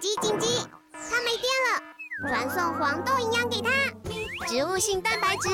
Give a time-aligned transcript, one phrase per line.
[0.00, 0.46] 紧急紧急！
[0.92, 1.82] 它没电了，
[2.28, 3.68] 传送黄豆营养给它，
[4.46, 5.48] 植物性蛋白质，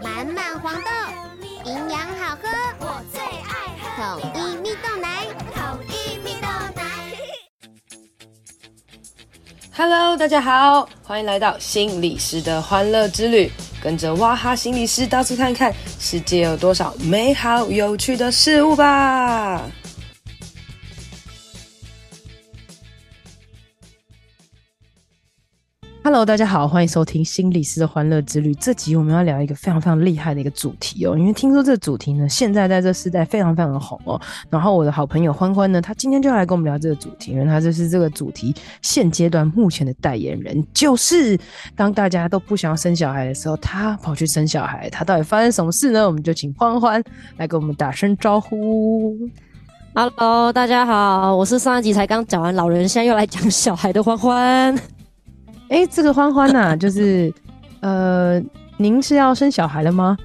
[0.00, 0.90] 满满黄豆，
[1.64, 6.46] 营养好喝，我最爱喝统一蜜豆奶，统一蜜豆
[6.76, 6.82] 奶。
[9.76, 13.50] Hello，大家好，欢迎来到心理师的欢乐之旅，
[13.82, 19.60] 跟着哇哈心理师到处看看，世界有多少美好有趣的事物吧。
[26.10, 28.54] Hello，大家好，欢迎收听心理师的欢乐之旅。
[28.54, 34.18] 这集我们要聊一个非常非常厉害的一个主题哦，因为听说这个主题呢，现在在这世代非常非常的红哦。
[34.48, 41.38] 然后我的好朋友欢欢呢，他今天就要来跟我们聊这个主题，因为他就是这个主题现阶段目前的代言人，就是
[41.76, 46.06] 当大家都不想要生小孩的时候，他跑去生小孩，他到底发生什么事呢？
[46.06, 47.04] 我们就请欢欢
[47.36, 49.14] 来跟我们打声招呼。
[49.94, 54.74] Hello，大家好，我是上一集才刚讲完老人，现在又来讲小孩的欢欢。
[55.68, 57.32] 哎，这个欢欢呐，就是，
[57.80, 58.42] 呃，
[58.78, 60.16] 您是要生小孩了吗？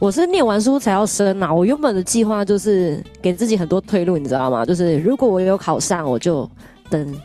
[0.00, 1.52] 我是念完书才要生呐。
[1.52, 4.64] 我原本的计划就是给自己很多退路，你知道吗？
[4.64, 6.48] 就是如果我有考上，我就
[6.90, 7.20] 等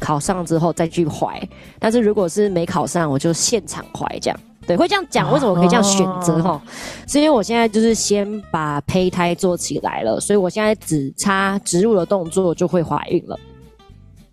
[0.00, 1.38] 考上之后再去怀；
[1.78, 4.18] 但是如果是没考上，我就现场怀。
[4.18, 5.32] 这样对，会这样讲。
[5.32, 6.42] 为什么可以这样选择？
[6.42, 6.62] 哈、哦，
[7.06, 13.38] 是因为我现在就是先把胚胎做起来了，所以我现在只差植入的动作就会怀孕了。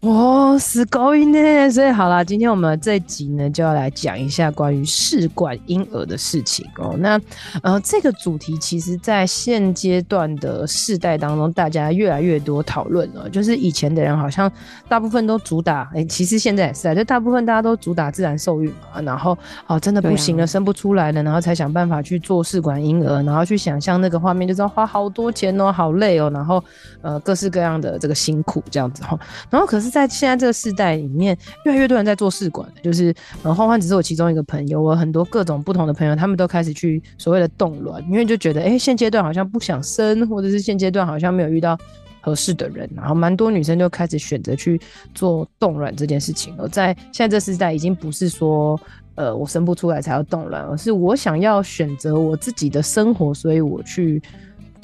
[0.07, 6.95] 哦，是高音呢，所以好啦，今天我们这一集呢就要来讲一下关于试管婴儿的事情哦。
[6.99, 7.19] 那
[7.63, 13.27] 呃，这个主题其实，在现阶段的世代当中，大家越来越多讨论了。
[13.27, 14.51] 就是以前的人好像
[14.87, 19.01] 大部分都主打，哎、欸，其实现在也是啊，就大部分大家都主打自然受孕嘛。
[19.01, 26.63] 然后哦，真的不行了，啊、生不出来了，然后才想办法去做试管婴儿，然后去想象那个画面，就知道花好多钱哦，好累哦，然后
[27.01, 29.19] 呃，各式各样的这个辛苦这样子哈。
[29.49, 29.94] 然后可是。
[29.95, 41.77] 在现在这个世代里面，越来越多人在做试管，就是呃，欢欢只是我其中一个朋友，我很多各种不同的朋友，他们都开始去所谓的冻卵，因为就觉得，哎、现阶段好像不想生，或者是现阶段好像没有遇到
[42.19, 44.77] 合适的人，然后蛮多女生就开始选择去
[45.13, 46.53] 做冻卵这件事情。
[46.57, 48.77] 而在现在这世代，已经不是说，
[49.15, 54.21] 呃，我生不出来才要冻卵，而是我想要选择我自己的生活，所以我去。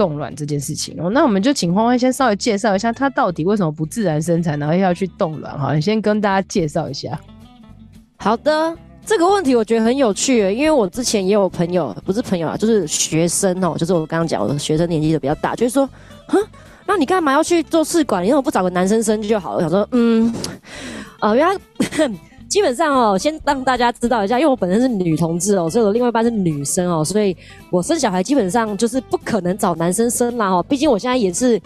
[0.02, 5.56] 冻卵这件事情哦，那我们就请欢欢先稍微介绍一下，他到底为什么不自然生产，然后要去冻卵？
[5.60, 7.20] 好，你先跟大家介绍一下。
[8.18, 8.76] 好的，
[9.06, 15.88] 这个问题我觉得很有趣，因为我之前也有朋友，不是朋友啊，就是学生哦，就是我刚刚讲的学生年纪都比较大，就是说，
[16.26, 16.40] 哼，
[16.88, 18.24] 那你干嘛要去做试管？
[18.24, 19.58] 你怎么不找个男生生就好了？
[19.58, 20.34] 我想说，嗯，
[21.20, 22.12] 呃，原来。
[22.52, 27.36] 基本上哦，先让大家知道一下，因为我本身是女同志哦，所以我另外一半是女生哦，所以
[27.70, 31.60] 我生小孩基本上就是不可能找男生生啦哦，毕竟我现在也是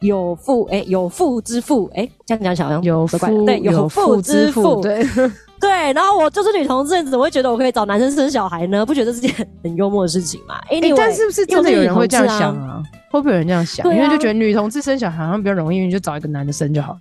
[0.00, 5.06] 有妇哎，有妇之妇哎，这样讲好像有妇对有妇之妇对
[5.62, 8.84] 对，然后我就是女同志，你怎么会觉得我可以找男生生小孩呢？
[8.84, 9.32] 不觉得是件
[9.62, 10.56] 很幽默的事情吗？
[10.68, 12.82] 哎、欸，但是不是真的有人会这样想啊？
[13.12, 13.88] 会不会有人这样想？
[13.88, 16.98] 啊、因为就觉得女同志生小孩好像比较容易，你就找一个男的生就好。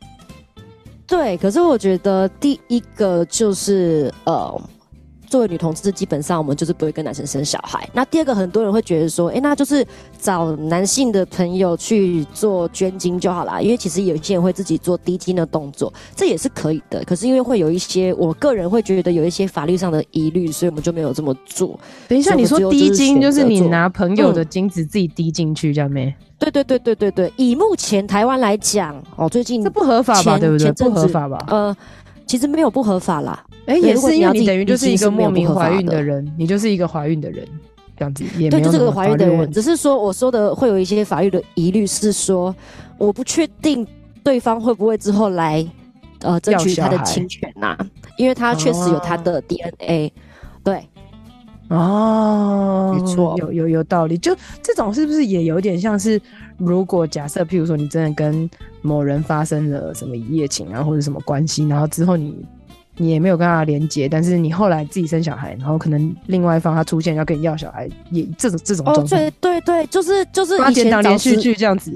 [1.11, 4.61] 对，可是我觉得第一个就是呃，
[5.31, 7.89] 作为女同志，基本上我们就是不会跟男生生小孩。
[7.93, 9.87] 那第二个，很多人会觉得说，哎，那就是
[10.19, 17.01] 找男性的朋友去做捐精就好啦，因为其实有些人会自己做滴精的动作，这也是可以的。
[17.05, 21.79] 可是因为会有一些，我个人会觉得有一些法律上的疑虑，所以我们就没有这么做。
[22.09, 26.13] 等一下，你说滴精就是你拿朋友的精子自己滴进去，这样没？
[26.37, 30.39] 对对对对对对，以目前台湾来讲，哦，最近这不合法吧？
[30.39, 30.71] 对不对？
[30.71, 31.37] 不合法吧？
[31.47, 31.77] 呃，
[32.31, 33.45] 其实没有不合法啦。
[33.65, 37.45] 哎，也是因为你等于就是一个莫名怀孕的人，你就是一个怀孕的人，
[37.97, 38.61] 这样子也没有。
[38.61, 42.55] 对，就是个怀孕的人，只是说我说的会有一些法律的疑虑，是说
[42.97, 43.85] 我不确定
[44.23, 45.67] 对方会不会之后来
[46.21, 47.77] 呃争取他的侵权呐，
[48.17, 50.13] 因为他确实有他的 DNA，
[50.63, 50.87] 对。
[51.67, 54.17] 哦，没错，有有有道理。
[54.17, 56.21] 就这种是不是也有点像是，
[56.63, 58.49] 如果假设，譬如说你真的跟
[58.81, 62.35] 某人发生了什么一夜情啊，或者什么关系，然后之后你
[62.97, 69.05] 你也没有跟他连接，但是你后来自己生小孩，然后可能另外一方他出现要跟你要小孩，也这种这种状况。
[69.05, 71.91] 哦，对对对，就是就是以前当连续剧这样子。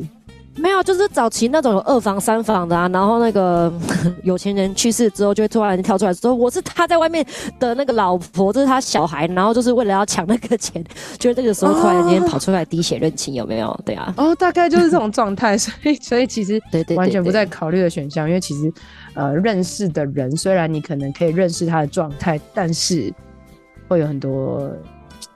[0.57, 3.71] 没有，就是早期那种有二房三房的啊，然后那个
[4.23, 7.25] 有钱人去世之后，就会突然跳出来说我是他在外面
[7.59, 10.83] 的那个老婆，这是他小孩，然后就是为了要抢那个钱，
[11.19, 13.77] 就是这个时候突然间跑出来滴血认亲，有没有？
[13.85, 18.71] 对啊，哦，大概就是这种状态，所以 所以其实对对完全不在考虑的选项，因为其实
[19.13, 23.13] 呃认识的人虽然你可能可以认识他的状态，但是
[23.87, 24.71] 会有很多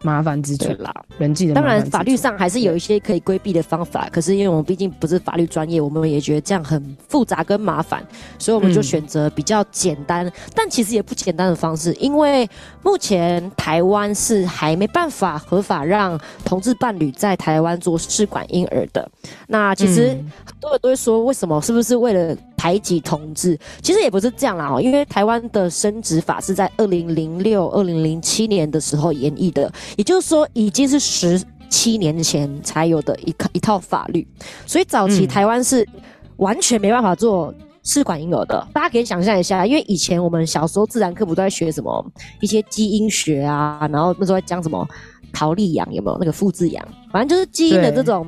[0.01, 0.93] 麻烦之处啦。
[1.17, 4.07] 人际的当然，法律上还是有一些可以规避的方法。
[4.11, 8.05] 可是因为我们毕竟不是法律专业，我们也觉得这样很复杂跟麻烦，
[8.37, 11.93] 所以我们就选择比较简单，嗯、但其实也不简单的方式。
[11.93, 12.49] 因为
[12.83, 19.09] 目前台湾是还没办法合法让同志伴侣在台湾做试管婴儿的。
[19.47, 20.09] 那其实
[20.45, 21.59] 很多人都会说，为什么？
[21.61, 23.57] 是不是为了排挤同志？
[23.81, 34.27] 其实也不是这样啦，哦，因为台湾的生殖法是在二零零六、二零零七年的时候演绎的，也就是说已经是十七年前才有的一一套法律，
[34.65, 35.87] 所以早期台湾是
[36.35, 38.67] 完全没办法做试管婴儿的。
[38.73, 42.05] 大家可以想象一下，因为以前我们小时候自然科不都在学什么
[42.41, 44.85] 一些基因学啊，然后那时候在讲什么
[45.31, 48.27] 桃莉羊有没有那个复制羊，反正就是基因的这种。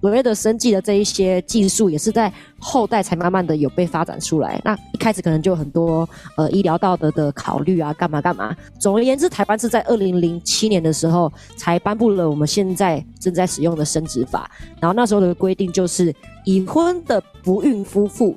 [0.00, 4.60] 所谓的生计的这一些技术，也是在后代才慢慢的有被发展出来。
[4.64, 8.56] 那一开始可能就很多呃医疗道德的考虑啊，干嘛干嘛。
[8.78, 14.50] 总而言之，台湾是在二零零七年的时候才颁布了我们现在正在使用的生殖法。
[14.80, 18.36] 然后那时候的规定就是，已婚的不孕夫妇、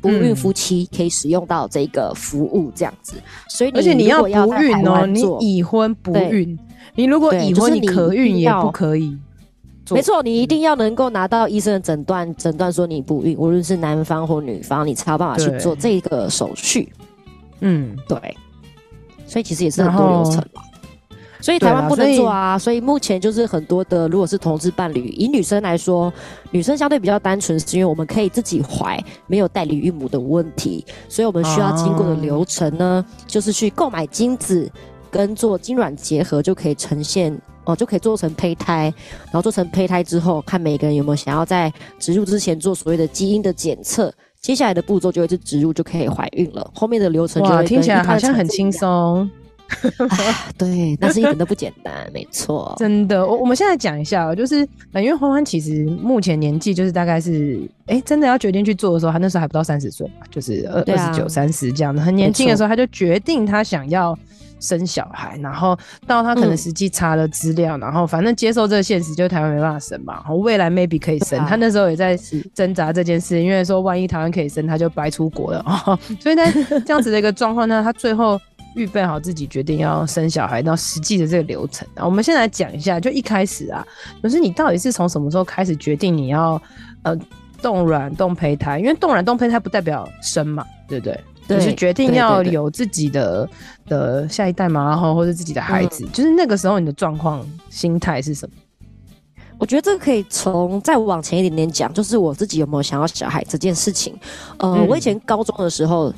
[0.00, 3.14] 不孕夫妻可以使用到这个服务，这样子。
[3.48, 6.56] 所以你，而且你要不孕哦，你已婚不孕，
[6.94, 9.18] 你如果已婚，你可孕也不可以。
[9.90, 16.92] 没错，你一定要能够拿到医生的诊断，诊断说你不孕，无论是男方或女方，你才有办法去做这个手续。
[17.60, 18.36] 嗯，对。
[19.26, 20.62] 所以其实也是很多流程嘛。
[21.40, 22.58] 所以台湾不能做啊。
[22.58, 26.12] 所以目前就是很多的，如果是同志伴侣，以女生来说，
[26.50, 30.84] 女生相对比较单纯，是因为我们可以自己怀，没有代理孕母的问题。
[31.08, 34.68] 所以我们需要经过的流程呢，就是去购买精子，
[35.10, 37.38] 跟做精卵结合，就可以呈现。
[37.66, 38.92] 哦，就可以做成胚胎，
[39.24, 46.70] 然后做成胚胎之后，看每个人有没有想要在植入之前做所谓的基因的检测，接下来的步骤就会是植入就可以怀孕了。
[46.72, 49.28] 后面的流程就会听起来好像很轻松，
[50.56, 52.72] 对，但是一点都不简单，没错。
[52.78, 54.58] 真的，我我们现在讲一下，就是
[54.94, 64.16] 因为欢欢其实目前年纪就是大概是，哎、欸，真的要决定去做的时候，他那时候还不到三十岁嘛，就是二二十九、三十这样的，很年轻的时候他就决定他想要。
[64.58, 70.14] 生小孩，然后到他可能实际查了资料，嗯，然后反正接受这个现实，就是台湾没办法生嘛。
[70.14, 72.18] 然后未来 maybe 可以生，啊，他那时候也在
[72.54, 75.98] 挣扎这件事，因为说万一台湾可以生，他就白出国了哦。
[76.20, 76.50] 所以在
[76.84, 78.40] 这样子的一个状况呢，他最后
[78.74, 81.86] 预备好自己决定要生小孩，到实际的这个流程。
[81.96, 83.86] 我们先来讲一下，就一开始啊，
[84.22, 86.60] 可是你到底是从什么时候开始决定你要
[87.02, 87.16] 呃
[87.60, 88.78] 冻卵冻胚胎？
[88.78, 91.18] 因为冻卵冻胚胎不代表生嘛，对不对？
[91.48, 93.48] 你是决定要有自己的
[93.86, 98.54] 的下一代嘛，然后或者自己的孩子，嗯，就是那个时候你的状况心态是什么？
[99.58, 104.14] 我觉得这个可以从再往前一点点讲，就是我自己有没有想要小孩这件事情。
[104.58, 106.12] 呃，嗯，我以前高中的时候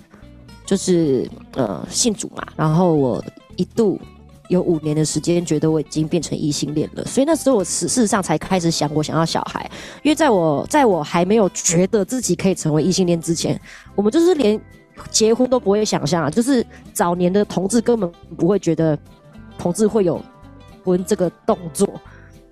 [0.67, 3.23] 就是呃信主嘛，然后我
[3.57, 4.01] 一度
[4.49, 9.71] 有五年的时间觉得我已经变成异性恋了，所以那时候我事实上才开始想我想要小孩，
[10.03, 13.61] 因为在我在我还没有觉得自己可以成为异性恋之前，
[13.95, 14.61] 我们就是连。
[15.11, 18.99] 结婚都不会想象啊，就是早年的同志根本不会觉得
[19.59, 20.21] 同志会有
[20.85, 21.89] 婚这个动作，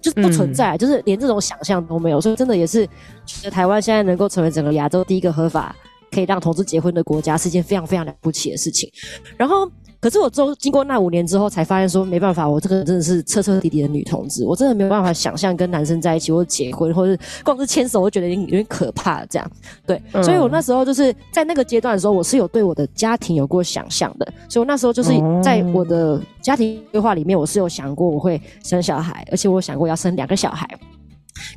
[0.01, 2.21] 就是不存在，就是连这种想象都没有。
[2.21, 2.87] 所以真的也是
[3.25, 5.75] 觉得台湾现在能够成为整个亚洲第一个合法
[6.11, 8.91] 可以让同志结婚的国家，是一件非常非常了不起的事情。
[9.37, 9.71] 然后。
[10.01, 19.51] 可是我周经过那五年之后，才发现说没办法，我这个人真的是彻彻底底的女同志，我真的没有办法想象跟男生在一起或者结婚，或者光是牵手，我觉得有点有点可怕这样。
[19.87, 25.11] 对，嗯，所以我那时候就是在那个阶段的时候，我是有对我的家庭有过想象的，所以我那时候就是
[25.43, 30.69] 在我的家庭规划里面，我是有想过我会生小孩，而且我想过要生两个小孩。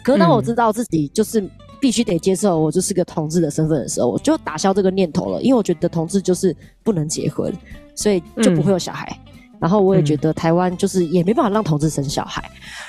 [0.03, 1.41] 可是当我知道自己就是
[1.81, 7.53] 必须得接受我就是个同志的身份的时候，我就打消这个念头了，因为我觉得同志就是不能结婚。
[7.95, 9.13] 所以就不会有小孩，
[9.59, 12.41] 然后我也觉得台湾就是也没办法让同志生小孩，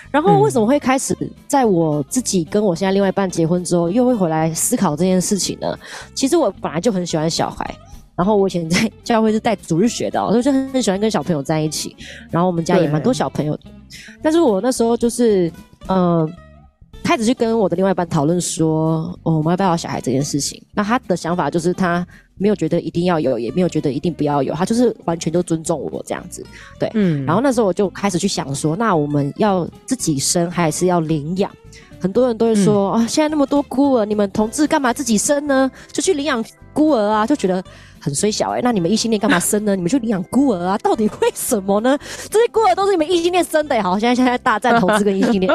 [0.08, 1.16] 然后为什么会开始
[1.48, 5.76] 在我自己跟我现在另外一半结婚之后，又会回来思考这件事情呢？
[6.14, 7.74] 其实我本来就很喜欢小孩，
[8.14, 11.96] 然后我以前在教会是带主日学的，所以就很喜欢跟小朋友在一起。
[12.30, 13.62] 然后我们家也蛮多小朋友的，
[14.22, 15.52] 但是我那时候就是
[15.88, 16.32] 嗯。
[17.02, 20.62] 开始去跟我的另外一半讨论说，哦，我们要不要小孩这件事情。
[20.74, 26.44] 那他的想法就是他没有觉得一定要有，也没有觉得一定不要有，他就是完全就尊重我这样子。
[26.78, 27.24] 对，嗯。
[27.26, 31.50] 然后那时候我就开始去想说，那我们要自己生还是要领养？
[31.98, 35.70] 很多人都会说，啊、现在那么多孤儿，你们同志干嘛自己生呢？
[35.92, 37.62] 就去领养孤儿啊，就觉得。
[38.00, 39.76] 很衰小哎、欸，那你们异性恋干嘛生呢？
[39.76, 40.78] 你们去领养孤儿啊？
[40.78, 41.98] 到底为什么呢？
[42.30, 45.48] 这些孤儿都是你们异性恋生的、欸，好，现在现在大战同志跟异性恋，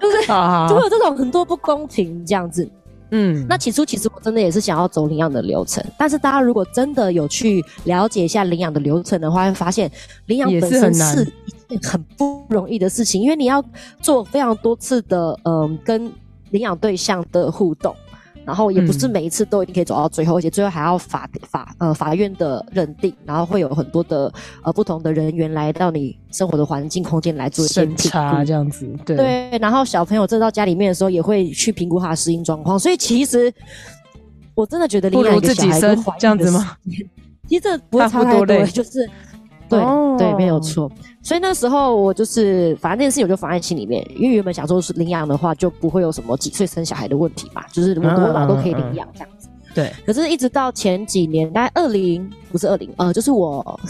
[0.00, 0.26] 就是
[0.68, 2.68] 就会有这种很多不公平这样子。
[3.10, 9.90] 嗯，那起初其实我真的也是想要走领养的流程，但是大家如果真的有去了解一下领养的流程的话，会发现
[10.26, 13.62] 领养本身是一件很不容易的事情，因为你要
[14.00, 16.12] 做非常多次的嗯、呃、跟
[16.50, 17.94] 领养对象的互动。
[18.44, 24.32] 然后也不是每一次都一定可以走到最后，嗯、而且最后还要法法呃法院的认定，然后会有很多的
[24.62, 29.58] 呃不同的人员来到你生活的环境空间来做审查这样子，对对。
[29.58, 32.78] 然后小朋友真到家里面的时候，也会去评估他的适应状况。
[32.78, 33.52] 所以其实
[34.54, 36.76] 我真的觉得领养一个小孩跟怀孕这样子吗？
[37.48, 39.10] 其实这不会差太多，就是。
[39.74, 40.18] 对、oh.
[40.18, 40.90] 对，没有错。
[41.22, 49.48] 所以那时候我就是，反正这件事情我就放在心里面，因为原本想说是领养的话，就不会有什么几岁生小孩的问题嘛，就是我多老都可以领养这样子。
[49.74, 49.92] 对。
[50.06, 53.80] 可是，一直到前几年，大概二零不是二零，呃，就是我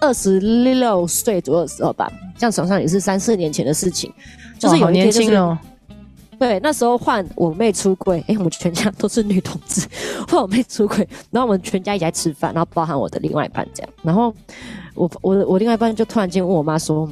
[0.00, 4.12] 二十六岁左右的时候吧，这样想上也是三四年前的事情。
[4.58, 5.56] 就是有一天、就是，哦。
[6.40, 9.86] 对，那时候换我妹出柜，哎、欸，我们全家都是女同志，
[10.26, 14.34] 换我妹出柜，然后我们全家一起来吃饭，然后包含我的另外一半这样，然后。
[14.96, 17.08] 我我我另外一半就突然间问我妈说：“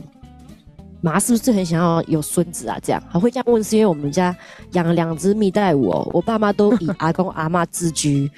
[1.01, 4.37] 妈是不是很想要有孙子啊？”这样还会这样问，是因为我们家
[4.73, 8.31] 养了两只蜜袋鼯哦，我爸妈都以 阿公阿妈自居，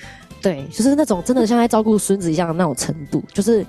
[0.42, 3.66] 对，就是那种真的像在照顾孙子一样的那种程度，就是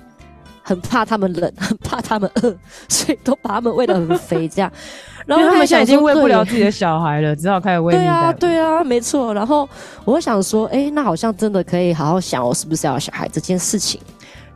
[0.62, 2.56] 很怕他们冷，很怕他们饿，
[2.88, 4.70] 所以都把他们喂得很肥这样。
[5.26, 7.94] 然后他们现在已经喂不了自己的小孩了，只好开始喂。
[7.94, 9.32] 对啊，对啊，没错。
[9.34, 9.68] 然后
[10.04, 14.00] 我想说，哎，那好像真的可以好好想，我是不是要有小孩这件事情。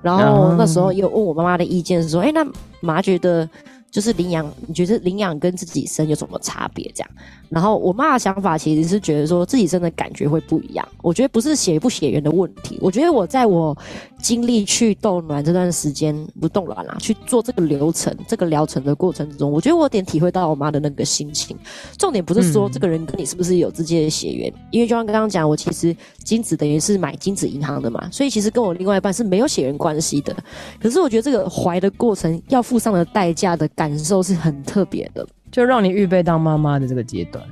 [0.02, 2.46] 然后那时候又问我妈妈的意见，是说，哎，那
[2.80, 3.48] 妈觉得。
[3.88, 6.90] 就是领养，你觉得领养跟自己生有什么差别？
[6.94, 7.10] 这样，
[7.48, 10.86] 然后我妈的想法其实是觉得说自己真的感觉会不一样。
[11.02, 13.76] 我觉得不是血不血缘的问题，我觉得我在我
[14.20, 21.56] 经历去冻卵这段时间，不冻卵啦，去做这个流程、这个疗程的过程之中，我觉得我有点体会到我妈的那个心情。
[21.96, 30.36] 重点不是说这个人跟你是不是有直接的血缘，嗯、因为就像刚刚讲，我其实精子等于是买精子银行的嘛，所以其实跟我另外一半是没有血缘关系的。
[30.78, 33.86] 可是我觉得这个怀的过程要付上的代价的感。
[33.86, 37.44] 感受是很特别的，就让你预备当妈妈的这个阶段。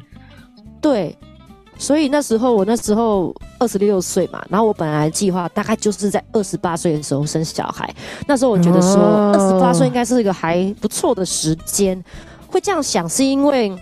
[0.80, 1.16] 对，
[1.78, 7.92] 所以那时候我那时候二十六岁嘛，然后我本来计划大概就是在二十八岁的时候生小孩。
[8.26, 12.02] 那时候我觉得说二十八岁应该是一个还不错的时间。
[12.46, 13.72] 会这样想是因为，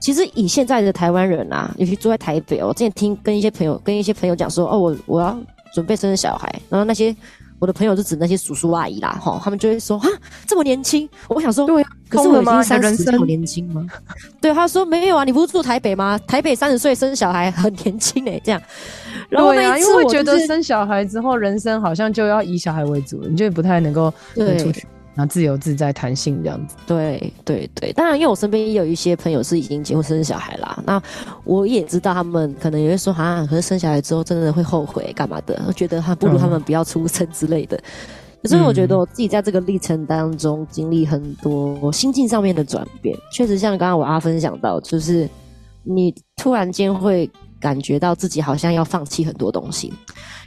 [0.00, 5.36] 其实以现在的台湾人啊，尤其住在台北哦，我之前听跟一些朋友跟一些朋友讲说，哦，我我要
[5.74, 7.14] 准备生小孩，然后那些。
[7.58, 10.08] 我的朋友就指那些叔叔阿姨啦，哈，他们就会说啊，
[10.46, 13.86] 这么年轻，我想说，对，可是我已经三十，这么年轻吗？
[14.40, 16.18] 对，他说没有啊，你不是住台北吗？
[16.26, 18.60] 台北三十岁生小孩很年轻哎、欸，这样。
[19.28, 24.84] 然后那一次我、就是，因为觉得生小孩之后，人生好像就要以小孩为主，你就不太能够出去。
[25.12, 26.76] 然后自由自在、弹性这样子。
[26.86, 30.80] 对对对，当然，因为我身边也有一些朋友是已经结婚生小孩啦。
[30.86, 31.02] 那
[31.44, 35.60] 我也知道他们可能也会说啊，可是生小孩之后真的会后悔干嘛的？
[35.66, 37.76] 我觉得他不如他们不要出生之类的。
[37.76, 37.82] 嗯、
[38.42, 45.28] 可是我觉得我自己在这个历程当中经历很多心境上面的转变，确实像刚刚我阿分享到，就是
[45.82, 47.30] 你突然间会
[47.60, 49.92] 感觉到自己好像要放弃很多东西。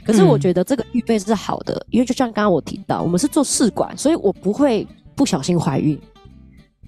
[0.04, 5.96] 可是我觉得这个预备是好的，嗯、因为就像刚刚我提到，我们是做试管，所以我不会不小心怀孕，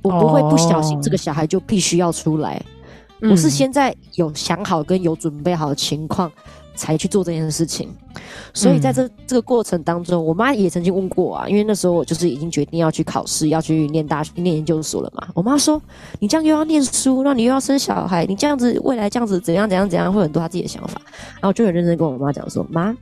[0.03, 2.61] 我不会不小心这个小孩就必须要出来，
[3.21, 6.31] 哦、我是现在有想好跟有准备好的情况。
[6.77, 7.89] 才去做这件事情，
[8.53, 15.27] 所以在这这个过程当中，我妈也曾经问过啊，因为那时候我就是已经决定要去考试，要去念大学、念研究所了嘛。
[15.35, 15.81] 我妈说
[16.21, 21.01] ：“你这样又要念书，那你又要生小孩，你这样子未来这样子怎样怎样怎样，会很多她自己的想法。”
[21.41, 22.95] 然后就很认真跟我妈讲说：“妈，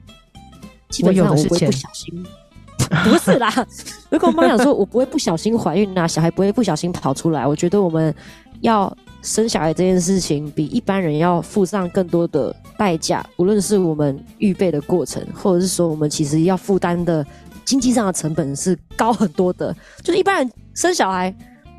[0.89, 2.25] 基本上我不会不小心，
[3.05, 3.53] 不是啦。
[4.09, 7.47] 如果我妈讲说，我不会不小心怀孕啊，小孩不会不小心跑出来。
[7.47, 8.15] 我觉得我们
[8.61, 8.91] 要。”
[9.25, 17.25] 生小孩这件事情比一般人要付上更多的代价，无论是我们预备的过程，或者是说我们其实要负担的
[17.65, 19.75] 经济上的成本是高很多的。
[20.03, 21.35] 就是一般人生小孩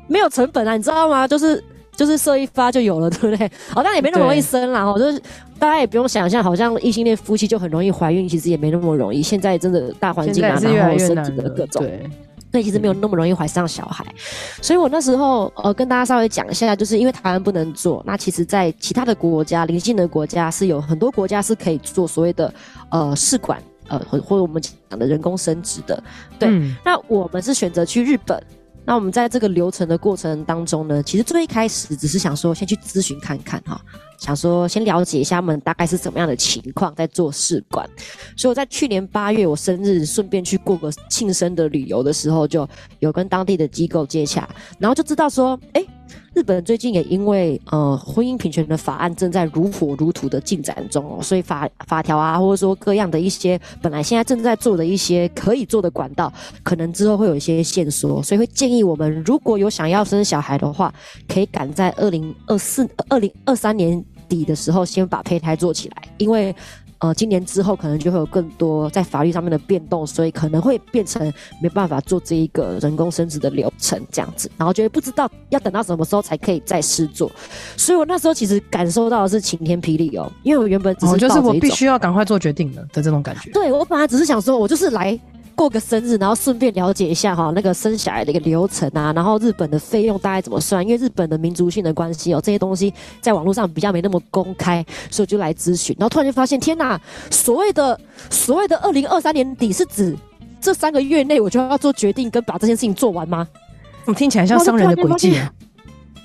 [0.08, 1.26] 没有成本啊，你知道吗？
[1.26, 1.62] 就是
[1.94, 3.50] 就是射一发就有了，对不对？
[3.70, 4.84] 好，但也没那么容易生啦。
[4.84, 5.18] 哈，就是
[5.58, 9.22] 大家也不用想象，好像异性恋夫妻就很容易怀孕，其实也没那么容易。
[9.22, 11.82] 现在真的大环境啊，然后身体的各种。
[11.82, 12.08] 对
[12.52, 14.04] 所以其实没有那么容易怀上小孩，
[14.62, 22.52] 所以我那时候呃跟大家稍微讲一下，就是因为台湾不能做，那其实在其他的国家，邻近的国家是有很多国家是可以做所谓的
[22.90, 26.02] 呃试管呃或或者我们讲的人工生殖的，
[26.38, 28.42] 对，嗯、那我们是选择去日本。
[28.88, 33.80] 那我们在这个流程的过程当中呢，其实最一开始只是想说先去咨询看看哈，
[34.18, 37.88] 想说先了解一下他们大概是怎么样的情况在做试管。
[38.36, 42.68] 所以我在去年八月我生日顺便去过个庆生的旅游的时候，就
[42.98, 45.84] 有跟当地的机构接洽，然后就知道说，哎、
[46.34, 56.32] 日本最近也因为呃婚姻平权的法案正在如火如荼的进展中哦，所以法法条啊，或者说各样的一些本来现在正在做的一些可以做的管道，
[56.62, 60.92] 可能之后会有一些线索，所以会建议我们如果有想要生小孩的话，
[61.28, 66.54] 可以赶在二零二四、二零二三年底的时候先把胚胎做起来，因为。
[66.98, 71.30] 呃，今年之后可能就会有更多在法律上面的变动，所以可能会变成
[71.60, 77.30] 没办法做这一个人工生殖的流程这样子，然后觉得不知道要等到什么时候才可以再试做，
[77.76, 83.50] 所以我那时候其实感受到的是晴天霹雳哦，因为我原本只是、哦、就是我必须要赶快做决定的的这种感觉。
[83.50, 85.20] 对，我本来只是想说，我就是来。
[85.56, 90.86] 过个生日，然后顺便了解一下哈，那个生小孩的一个流程啊，然后日本的费用大概怎么算？
[90.86, 95.96] 因为日本的民族性的关系哦，这些东西在网络上比较没那么公开，所以就来咨询。
[95.98, 97.00] 然后突然就发现，天哪！
[97.30, 97.98] 所谓的
[98.28, 100.14] 所谓的二零二三年底是指
[100.60, 103.48] 这三个月内我就要做决定跟把这件事情做完吗？
[104.04, 105.50] 我听起来像商人的诡计啊！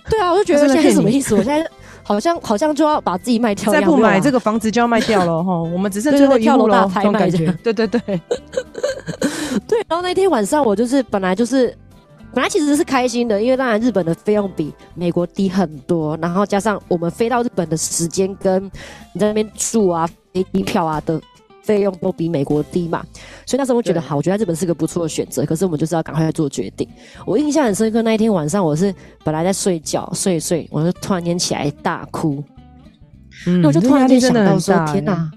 [0.10, 1.34] 对啊，我就觉得现在是什么意思？
[1.36, 1.66] 我现在。
[2.12, 5.62] 好像好像就要把自己卖掉，再不买这个房子就要卖掉了 哈。
[5.62, 7.50] 我们只剩最后一户了，这种感觉。
[7.64, 8.02] 对对对，
[9.66, 9.80] 对。
[9.88, 11.74] 然后 那天晚上我就是本来就是
[12.34, 18.62] 本来其实是开心的，因为当然日本的费用比美国低很多，然后加上我们飞到日本的时间跟
[19.14, 21.22] 你在那边住啊、飞机票啊的。
[21.64, 23.06] 费用都比美国低嘛，
[23.46, 25.46] 所以那时候我觉得好，我觉得日本是个不错的选择。
[25.46, 26.88] 可是我们就是要赶快做决定。
[27.26, 32.44] 我印象很深刻，那一天晚上我是本来在睡觉，睡一睡，我就突然间起来大哭。
[33.48, 35.32] 嗯，那我就突然间想到说：“天哪！”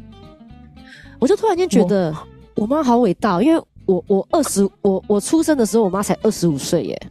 [1.21, 2.15] 我就突然间觉得
[2.55, 7.03] 我妈好伟大，因为我我二十我我出生的时候，我妈才二十五岁耶。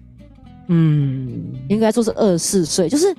[0.67, 3.15] 嗯，应该说是二十四岁，就是。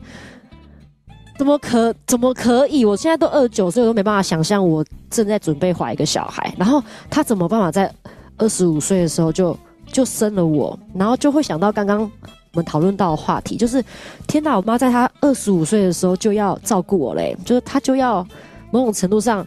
[1.37, 2.85] 怎么可怎么可以？
[2.85, 6.55] 我现在都二十九岁，我都没办法想象我正在准备怀一个小孩。
[6.57, 7.93] 然后他怎么办法在
[8.39, 10.79] 二十五岁的时候就就生了我？
[10.95, 12.11] 然后就会想到刚刚我
[12.53, 13.85] 们讨论到的话题，就是
[14.29, 14.57] 天哪！
[14.57, 18.25] 我妈在她二十五岁的时候就要照顾我嘞，就是她就要
[18.71, 19.45] 某种程度上，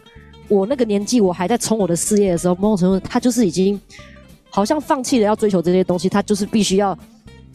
[0.48, 3.80] 我那个年纪我还在冲我的事业的时候，某种程度她就是已经
[4.50, 6.96] 好像放弃了要追求这些东西，她就是必须要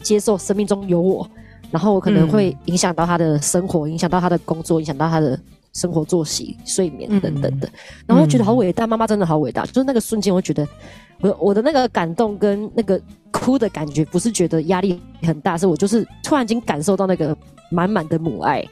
[0.02, 1.28] 接受生命中有我。
[1.74, 5.36] 然后我可能会影响到他的生活，嗯、影响到他的工作，影响到他的
[5.72, 7.66] 生活作息、睡眠等等的。
[7.66, 7.72] 嗯、
[8.06, 9.66] 然后我觉得好伟大，妈妈真的好伟大。
[9.66, 10.64] 就是那个瞬间，我觉得
[11.20, 13.00] 我我的那个感动跟那个
[13.32, 17.36] 哭的感觉，不是觉得压力很大，是我就是突然间感受到那个
[17.70, 18.64] 满满的母爱。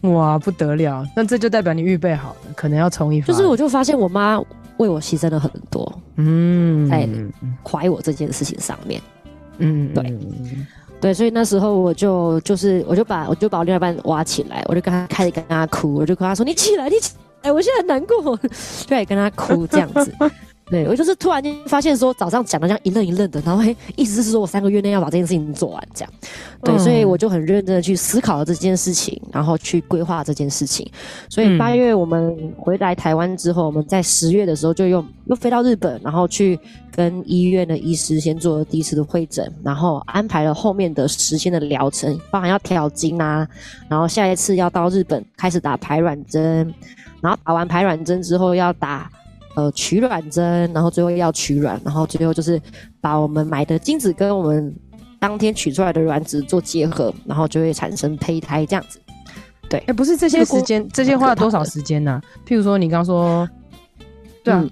[0.00, 1.06] 哇，不得了！
[1.14, 3.28] 那这就代表你预备好了，可能要冲一发。
[3.28, 4.40] 就是我就发现我妈
[4.78, 7.08] 为我牺牲了很多，嗯，在
[7.64, 9.00] 怀我这件事情上面，
[9.58, 10.18] 嗯，对。
[11.04, 17.12] 对，所以那时候我就就是我就把我就把我另外一半挖起来，我就跟他开始跟他哭，我就跟他说：“你起来，你起
[17.42, 18.34] 来，我现在很难过。”
[18.88, 20.10] 对跟他哭这样子。
[20.66, 26.10] 对，我就是突然间发现说早上讲的这样一愣一愣的，然后嘿，意思是说我三个月内要把这件事情做完这样。
[26.62, 30.90] 对，所以我就很认真的去思考了这件事情，然后去规划这件事情。
[31.28, 36.58] 所以八月我们回来台湾之后，我们在十月的时候就又又飞到日本，然后去
[36.96, 43.46] 跟医院的医师先做了第一次的会诊，然后安排了后面的时间的疗程，包含要调经啊，
[43.86, 46.74] 然后下一次要到日本开始打排卵针，
[47.20, 49.10] 然后打完排卵针之后要打。
[49.54, 52.60] 呃，取卵针，然后最后要取卵，然后最后就是
[53.00, 54.74] 把我们买的精子跟我们
[55.18, 59.00] 当天取出来的卵子做结合，然后就会产生胚胎这样子。
[59.68, 62.22] 对，哎、欸，不是这些时间，这些花了多少时间呢、啊？
[62.46, 63.48] 譬如说，你刚刚说，
[64.42, 64.60] 对啊。
[64.62, 64.70] 嗯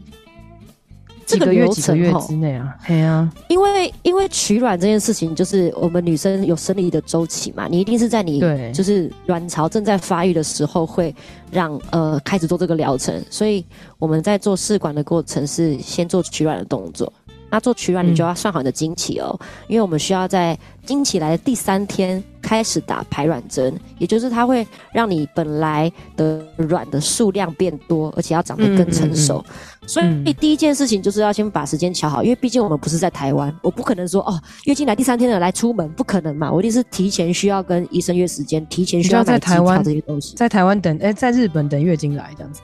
[1.33, 2.75] 几个月几个月之内啊？
[2.87, 8.40] 对啊，因为因为取卵这件事情，就是我们女生有生理的周期嘛，你一定是在你
[8.73, 11.14] 就是卵巢正在发育的时候，会
[11.51, 13.64] 让呃开始做这个疗程，所以
[13.99, 17.12] 我们在做试管的过程是先做取卵的动作。
[17.53, 29.45] 那做取卵，你就要算好你的经期哦，嗯、因为我们需要在经期来的第三天开始打排卵针，也就是它会让你本来的卵的数量变多，而且要长得更成熟。
[29.47, 42.62] 嗯嗯嗯、所以第一件事情就是要先把时间调好，因为毕竟我们不是在台湾，我不可能说哦，月经来第三天了来出门，不可能嘛，我一定是提前需要跟医生约时间，提前需要在台湾这些东西，在台湾等，哎、欸，在日本等月经来这样子。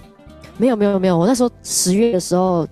[0.59, 2.66] 没有没有没有，我那时候十月的时候，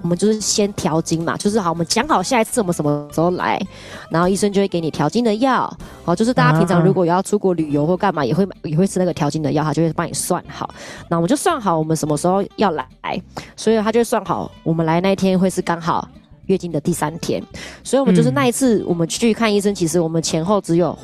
[0.00, 3.60] 我们就是先调经嘛，就是好，我们讲好下一次我们什么时候来，
[4.10, 5.70] 然后医生就会给你调经的药，
[6.04, 10.72] 好，就是大家平常如果要出国旅游或干嘛，也会也会吃那个调经的药，他就会帮你算好，
[11.08, 12.86] 那我们就算好我们什么时候要来，
[13.56, 16.08] 所以他就算好我们来那一天会是刚好
[16.46, 17.42] 月经的第三天，
[17.82, 20.96] 所以我们就是那一次我们去看医生，其实我们前后只有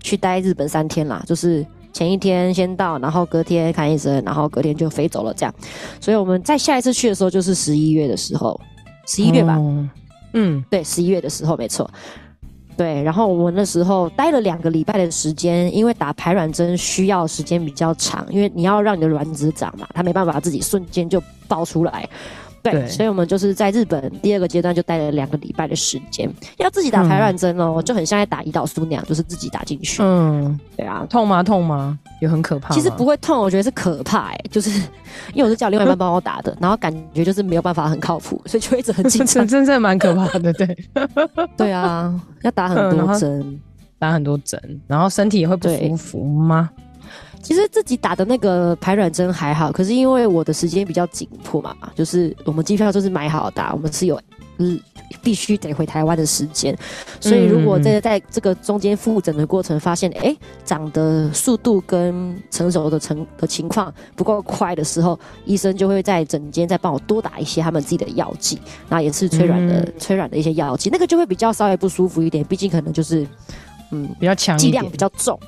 [0.00, 1.66] 去待日本三天啦，就是。
[1.96, 5.54] 前一天先到，然后隔天看医生，然后隔天就飞走了，这样。
[5.98, 8.60] 所以我们在下一次去的时候就是十一月的时候，
[9.06, 9.58] 十一月吧。
[10.34, 11.90] 嗯，对，十一月的时候没错。
[12.76, 22.06] 对，然后我们那时候待了两个礼拜的时间，因为打排卵针需要时间比较长，因为你要让你的卵子长嘛，它没办法自己瞬间就爆出来。
[22.70, 30.02] 对，对，所以我们就是在日本第二个阶段就待了两个礼拜的时间，要自己打排卵针哦，嗯、就很像在打胰岛素那样，就是自己打进去。
[30.02, 31.42] 嗯，对啊，痛吗？
[31.42, 31.98] 痛吗？
[32.20, 32.74] 有很可怕？
[32.74, 34.70] 其实不会痛，我觉得是可怕哎、欸，就是
[35.34, 40.52] 因为我是叫另外一半帮我打的，然后感觉就是没有办法很靠谱，所以就一直很紧张， 真的蛮可怕的。
[40.52, 40.78] 对，
[41.56, 43.60] 对啊，要打很多针、嗯，
[43.98, 46.70] 打很多针，然后身体也会不舒服吗？
[47.46, 54.20] 其实自己打的那个排卵针还好，可是因为我的时间比较紧迫嘛，就是我们机票就是买好打，我们是有
[54.58, 54.76] 嗯
[55.22, 56.76] 必须得回台湾的时间，
[57.20, 73.24] 所以如果在在这个中间复诊的过程发现，哎，长的速度跟成熟的成的情况不够快的时候，医生就会在诊间再帮我多打一些他们自己的药剂，那也是催卵的、嗯、催卵的一些药剂，那个就会比较稍微不舒服一点，毕竟可能就是
[73.90, 75.38] 嗯比较强，剂量比较重。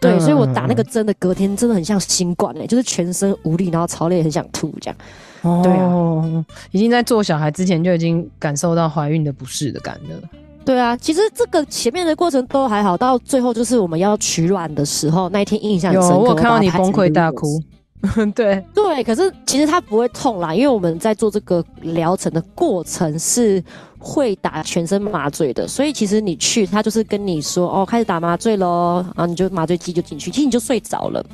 [0.00, 4.96] 对，所以我打那个针的隔天真的很像新冠哎、欸，就是全身无力，然后超累，很想吐这样。
[5.42, 10.28] 哦，对啊，已经在做小孩之前就已经感受到怀孕的不适的感了。
[10.64, 16.16] 对啊，其实这个前面的过程都还好，到最后就是我们要取卵的时候，那一天印象很深刻。
[16.16, 17.62] 有，我看到你崩溃大哭。
[18.34, 23.62] 对对，可是其实它不会痛啦，因为我们在做这个疗程的过程是
[23.98, 31.24] 会打全身麻醉的，所以其实你去，他就是跟你说哦，开始打麻醉喽，然后你就麻醉剂就进去，其实你就睡着了。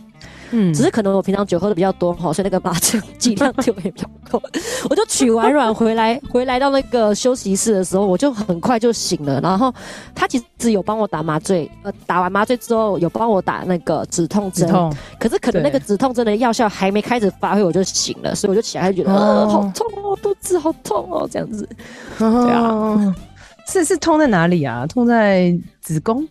[0.51, 4.43] 嗯，只是可能我平常酒喝的比较多哈，所以那个麻醉剂量就也比较够。
[4.89, 9.41] 我就取完卵回来， 回来到那个休息室的时候，我就很快就醒了。
[9.41, 9.73] 然后
[10.15, 14.69] 他其实有帮我打麻醉，呃，打完麻醉之后有帮我打那个止痛针。
[14.69, 14.93] 痛。
[15.19, 21.69] 可是可能那个止痛针的药效还没开始发挥，我就醒了，所以我就起来就觉得，呃，好痛哦，肚子好痛哦，这样子。
[22.19, 23.15] 对啊，
[23.67, 24.87] 是是痛在哪里啊？
[24.87, 26.27] 痛在子宫？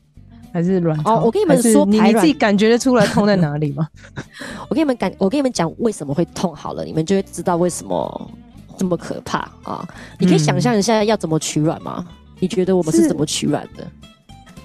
[0.55, 1.15] 还是卵巢？
[1.15, 3.85] 哦，我跟你们说，你你自己感觉得出来痛在哪里吗？
[4.69, 8.31] 我跟你们感，我跟你们讲为什么会痛好了，你们就会知道为什么
[8.77, 9.85] 这么可怕啊！
[10.17, 12.07] 你可以想象一下要怎么取卵吗？
[12.39, 13.85] 你觉得我们是怎么取卵的？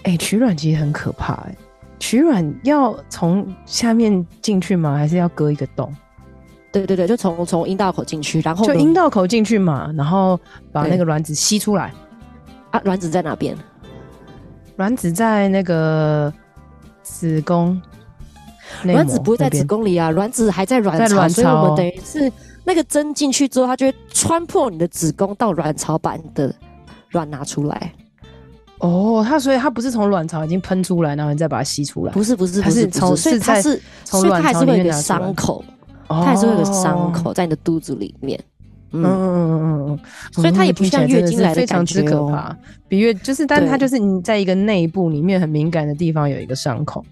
[0.04, 1.58] 哎、欸，取卵其实很可怕哎、欸，
[1.98, 4.96] 取卵要从下面进去吗？
[4.96, 5.92] 还是要割一个洞？
[6.70, 10.38] 对对对，就从从阴道口进去，然后就阴道口进去嘛，然后
[10.70, 11.92] 把那个卵子吸出来。
[12.70, 13.56] 啊，卵子在哪边？
[14.80, 16.32] 卵子在那个
[17.02, 17.78] 子宫，
[18.84, 22.32] 卵子不会在子宫里啊，卵子还在卵巢，所以我们等于是
[22.64, 26.50] 那个针进去之后，它就会穿破你的子宫到卵巢，把你的
[27.10, 27.92] 卵拿出来。
[28.78, 35.62] 哦，它所以它不是从卵巢已经喷出来，然后你再把它吸出来，不是不是不是，从所以它是所以它还是会有伤口，
[36.08, 38.42] 它还是会有个伤口在你的肚子里面。
[38.92, 39.98] 嗯嗯嗯嗯嗯，
[40.32, 42.56] 所以它也不像月经来的感觉，哦，非常之可怕。
[42.88, 47.04] 比月就是，但它就是你在一个内部里面很敏感的地方有一个伤口。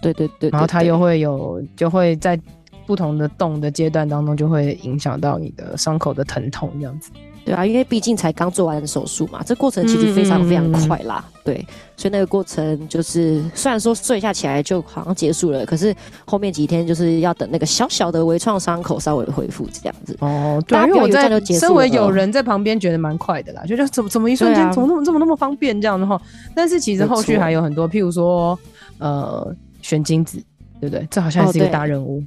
[0.00, 2.38] 对对，对对对，然后它又会有，就会在
[2.86, 7.10] 不同的动的阶段当中，就会影响到你的伤口的疼痛这样子。
[7.44, 11.22] 对啊，因为毕竟才刚做完手术嘛，这过程其实非常非常快啦。
[11.26, 20.16] 嗯、对，所以那个过程就是虽然说睡下起来就好像结束了，可是后面几天就是要等那个小小的微创伤口稍微恢复这样子。
[20.20, 21.28] 哦，对，因为我在
[21.58, 26.18] 身为有人在旁边觉得蛮快的啦，觉得怎么怎么一瞬间怎么那么这么那么方便这样的话，
[26.54, 28.58] 但是其实后续还有很多，譬如说
[28.98, 30.42] 呃选精子，
[30.80, 31.06] 对不对？
[31.10, 32.20] 这好像是一个大任务。
[32.20, 32.24] 哦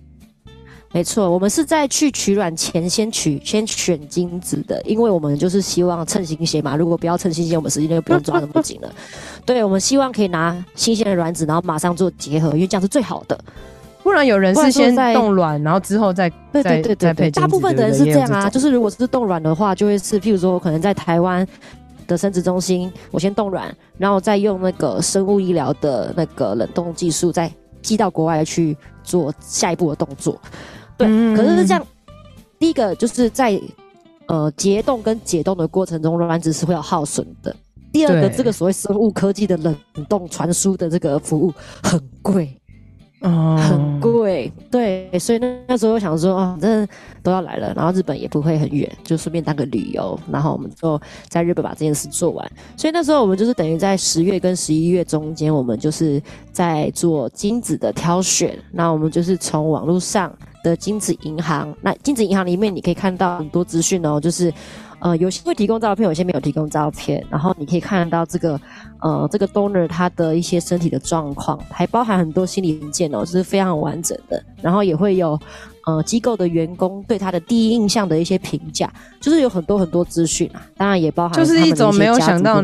[0.94, 6.76] 没错，我们是在去取卵前先取先选精子的，因为我们就是希望趁新鲜嘛。
[6.76, 8.92] 如果不要趁新鲜，我们时间就不用抓那么紧了。
[9.46, 13.38] 对，我们希望可以拿新鲜的卵子，然后马上做结合，因为这样是最好的。
[14.02, 18.50] 不然有人是先冻卵，然后之后再对对对对对，大部分的人是这样啊。
[18.50, 21.46] 就是如果是冻卵的话，就会是譬如说，我可能在台湾
[22.08, 30.40] 的生殖中心，我先冻卵，然后再用那个生物医疗的那个冷冻技术，再寄到国外去做下一步的动作。
[30.98, 31.88] 对，可是是这样。
[32.60, 33.60] 第一个就是在
[34.28, 37.56] 呃结冻跟解冻的过程中，卵子是会有耗损的。
[37.92, 39.76] 第二个，这个所谓生物科技的冷
[40.10, 42.54] 冻传输的这个服务很贵。
[43.22, 46.88] 哦，很贵，对，所以那那时候我想说，啊，反正
[47.24, 52.48] 都要来了，然后日本也不会很远，就顺便当个旅游，然后我们就在日本把这件事做完。
[52.76, 58.56] 所以那时候我们就是等于在十月跟十一月中间，我们就是在做精子的挑选。
[58.72, 60.32] 那我们就是从网络上
[60.70, 64.54] 的精子银行，那精子银行里面你可以看到很多资讯哦，就是。
[65.00, 67.24] 呃，有些会提供照片，有些没有提供照片。
[67.30, 68.60] 然后你可以看到这个，
[69.00, 74.44] 呃，这个 donor 他的一些身体的状况，还包含很多心理文件哦，就是非常完整的。
[74.60, 75.40] 然后也会有，
[75.88, 82.64] 呃机构的员工对他的第一印象的一些评价，就是有很多很多资讯啊，当然也包含就是一种没有想到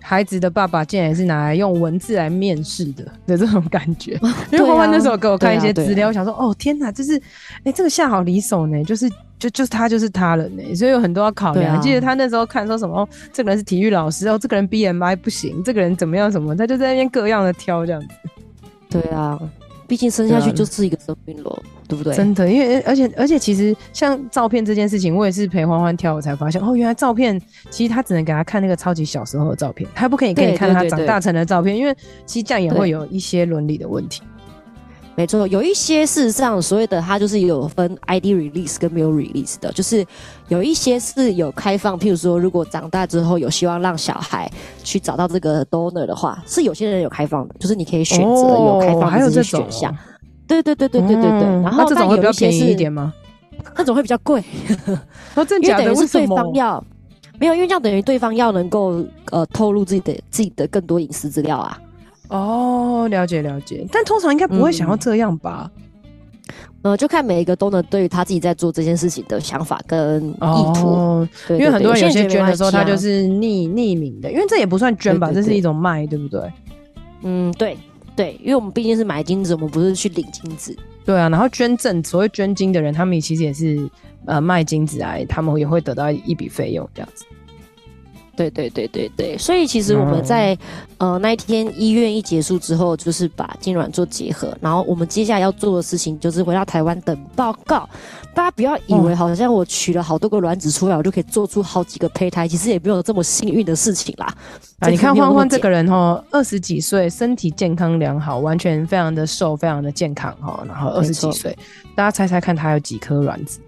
[0.00, 4.18] 孩子的爸爸竟然是拿来用文字来面试的的这种感觉。
[4.50, 7.20] 因为欢欢那时候给我看一些资料，我想说哦天哪，就是
[7.64, 11.80] 哎这个下好离手呢，就是就就是他就是他了呢，所以有很多要考量。
[11.80, 18.08] 记得他那时候看说什么哦，这个人是体育老师哦，这个人 BMI 不行，这个人怎么样什么，他就在那边各样的挑这样子。
[18.88, 19.38] 对啊。
[19.86, 22.14] 毕竟生下去就是一个生命了，对，不对？
[22.14, 31.94] 真的，因为而且而且，其实像照片这件事情，我也是陪欢欢挑，我才发现哦，原来照片其实他只能给他看那个超级小时候的照片，他不可以给你看他长大成的照片，因为
[32.26, 34.22] 其实这样也会有一些伦理的问题。
[35.16, 40.04] 没错，有一些事实上所谓的它就是有分 ID release 跟没有 release 的，就是
[40.48, 44.50] 有一些是有开放，譬如说如果长大之后有希望让小孩
[44.84, 49.96] 去找到这个 donor 的话，是有些人有开放的，就是你可以选择有开放的这些选项。
[50.46, 51.42] 对对对对对对对。
[51.44, 53.12] 嗯、然后那这种会比较便宜一点吗？
[53.74, 54.44] 那种会比较贵。
[55.34, 55.84] 哦，真假的？
[55.84, 56.84] 因为等于是对方要
[57.40, 61.80] 没有，因为这样等于对方要能够呃透露自己的自己的更多隐私资料啊。
[62.28, 65.70] 哦，了解了解，但通常应该不会想要这样吧？
[66.82, 71.26] 嗯、呃，就看每一个都能对于他自己在做这件事情的想法跟意图。
[71.50, 76.40] 因为很多人有些捐的时候，他就是匿匿名的，因为这也不算捐吧，这是一种卖，对不对？
[77.22, 77.76] 嗯，对
[78.14, 80.76] 对，因为我们毕竟是买金子，我们不是去领金子。
[81.04, 83.88] 对啊，然后捐赠，所谓捐金的人，他们其实也是
[84.26, 87.24] 呃卖金子来，他们也会得到一笔费用这样子。
[88.36, 90.54] 对对对对对，所以其实我们在、
[90.98, 97.88] 嗯、呃那一天医院一结束之后，就是把精卵做结合，然后我们接下来要做的事情就是回到台湾等报告。
[98.34, 104.26] 大家不要以为好像我取了好多个卵子出来，我就可以做出好几个胚胎，其实也没有这么幸运的事情啦。
[104.80, 111.56] 啊，你看欢欢这个人哦，二十几岁，身体健康良好，完全非常的瘦，非常的健康哈，然后二十几岁，
[111.94, 113.58] 大家猜猜看他有几颗卵子？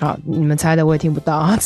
[0.00, 1.58] 好，你们猜的我也听不到啊！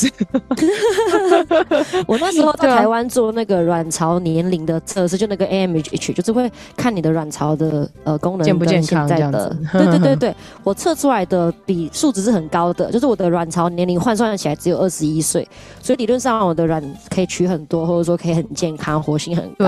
[2.09, 9.57] 我那时候在台湾做那个卵巢年龄的测试，就那个 AMH，就是会看你的卵巢的呃功能健不健康这样子。
[9.73, 15.49] 对对对对，我测出来的比数值是很高的，就是我的卵巢年龄换算起来只有二十一岁，
[15.81, 19.65] 所以理论上我的卵可以取很多，或者说可以很健康，活性很高。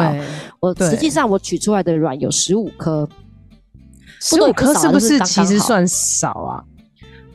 [0.58, 3.08] 我实际上我取出来的卵有十五颗，
[4.20, 6.64] 十五颗是不是其实算少啊？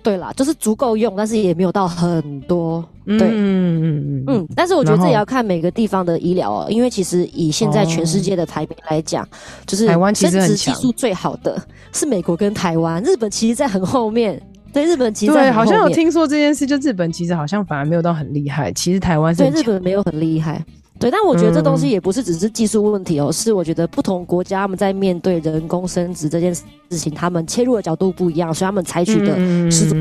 [0.04, 2.84] 对啦，就是足够用，但是也没有到很多。
[3.06, 4.48] 对，嗯嗯嗯嗯。
[4.56, 9.28] 但是我觉得这也要看每个地方的医疗哦，因为其实以现在全世界的排名来讲，哦、
[9.66, 11.62] 就是台湾其实技术最好的
[11.92, 14.42] 是美国跟台湾，日本其实在很后面。
[14.74, 20.64] 对，日本其实对，好像有听说这件事，就日本其实好像反而没有到很厉害，其实台湾是对日本没有很厉害。
[21.02, 29.36] 对，但我觉得这东西也不是只是技术问题哦，嗯、是我觉得不同国家他们在面对人工生殖这件事情，他们切入的角度不一样，所以他们采取的
[29.72, 29.96] 施术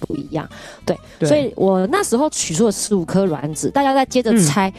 [0.00, 0.48] 不一样。
[0.84, 4.74] 对，对所以我那时候取出了十五颗卵子，大家再接着猜，嗯、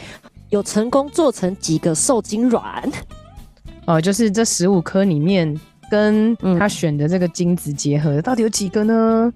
[0.49, 2.84] 有成功做成几个受精卵？
[3.88, 5.57] 哦，就是这十五颗里面
[5.89, 9.34] 跟他选的这个精子结合的，到底有几个呢？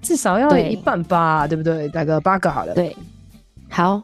[0.00, 1.88] 至少要一半吧，对，对不对？
[1.88, 2.72] 大概八个好了。
[2.74, 2.96] 对。
[3.74, 4.02] 好，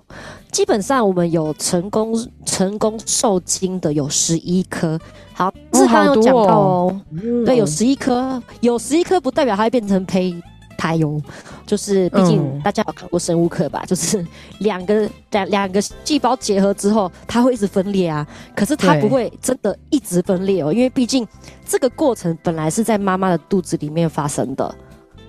[0.51, 4.99] 基本上我们有成功成功受精的有十一颗。
[5.35, 10.35] 好，志刚有讲到哦，哦对，有十一颗，有十一颗不代表它会变成胚
[10.79, 11.21] 胎哟。
[11.67, 14.27] 就是毕竟大家有看过生物课吧，嗯、就是
[14.61, 18.27] 两个两两个细胞结合之后，它会一直分裂啊。
[18.57, 21.29] 可是它不会真的一直分裂哦，因为毕竟
[21.67, 24.75] 这个过程本来是在妈妈的肚子里面发生的。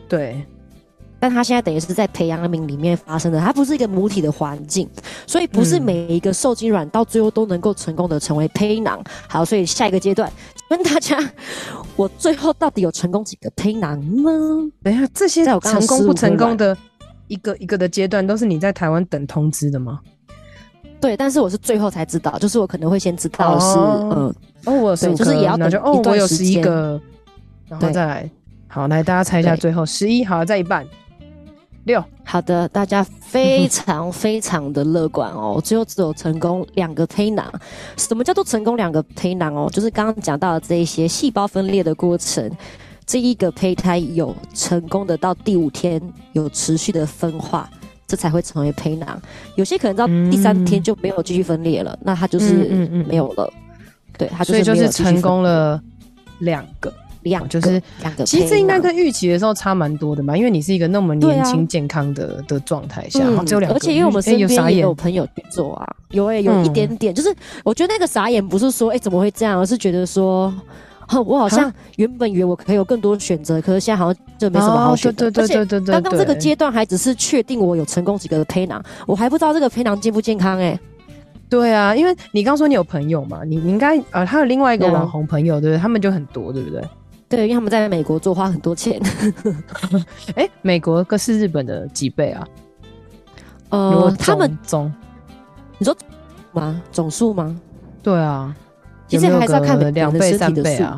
[0.07, 0.45] 对。
[1.19, 4.89] 但它现在等于是在培养皿里面发生的，它不是一个母体的环境，
[5.27, 9.03] 所以不是每一个受精卵到最后都能够成功的成为胚囊。
[9.27, 10.31] 好，所以下一个阶段
[10.69, 11.17] 问大家，
[11.95, 14.31] 我最后到底有成功几个胚囊呢？
[14.81, 16.77] 等一下，这些成功不成功的
[17.27, 19.99] 一个一个的阶段，都是你在台湾等通知的吗？
[21.01, 26.99] 对，但是我是最后才知道，就是我可能会先知道是，哦、呃，哦，我是就是也要等哦，我有十一个，
[27.67, 28.29] 然后再来，
[28.67, 30.85] 好，来大家猜一下，最后十一，好，再一半。
[31.89, 37.51] 六，好的，大家非常非常的乐观哦，最后只有成功两个胚囊。
[37.97, 39.67] 什么叫做成功两个胚囊哦？
[39.73, 42.47] 就是刚刚讲到的这一些细胞分裂的过程，
[43.07, 45.99] 这一个胚胎有成功的到第五天
[46.33, 47.67] 有持续的分化，
[48.05, 49.19] 这才会成为胚囊。
[49.55, 52.53] 有些可能到第三天就没有继续分裂了，嗯、那它就是
[53.07, 53.45] 没有了。
[53.45, 55.81] 嗯嗯嗯对，它就是，就是成功了
[56.37, 56.93] 两个。
[57.23, 70.53] 两就是两个，其实这应该跟预期的时候差蛮多的嘛，因为你是一个那么年轻健康的的状态下，只有两个，而且因为我们身边也有朋友去做啊，有诶，有一点点，就是我觉得那个傻眼不是说诶怎么会这样，而是觉得说
[71.25, 75.29] 我好像原本以为我可以有更多选择，可是现在好像就没什么好选择。
[75.31, 80.79] 对对对对对，刚刚这个阶段还只是确定我有成功几个胚囊，我还不知道这个胚囊健不健康哎、欸。
[81.49, 85.81] 对啊，因为你刚说你有朋友嘛，你你应该呃，他有另外一个网红朋友，对不对？
[85.81, 86.79] 他们就很多，对不对？
[87.29, 88.99] 对，因为他们在美国做花很多钱。
[90.35, 92.47] 哎、欸，美国可是日本的几倍啊？
[93.69, 94.91] 呃，他们总，
[95.77, 95.95] 你说
[96.51, 96.81] 吗？
[96.91, 97.55] 总数吗？
[98.01, 98.55] 对啊，
[99.07, 100.97] 其实还是要看两倍、三倍啊。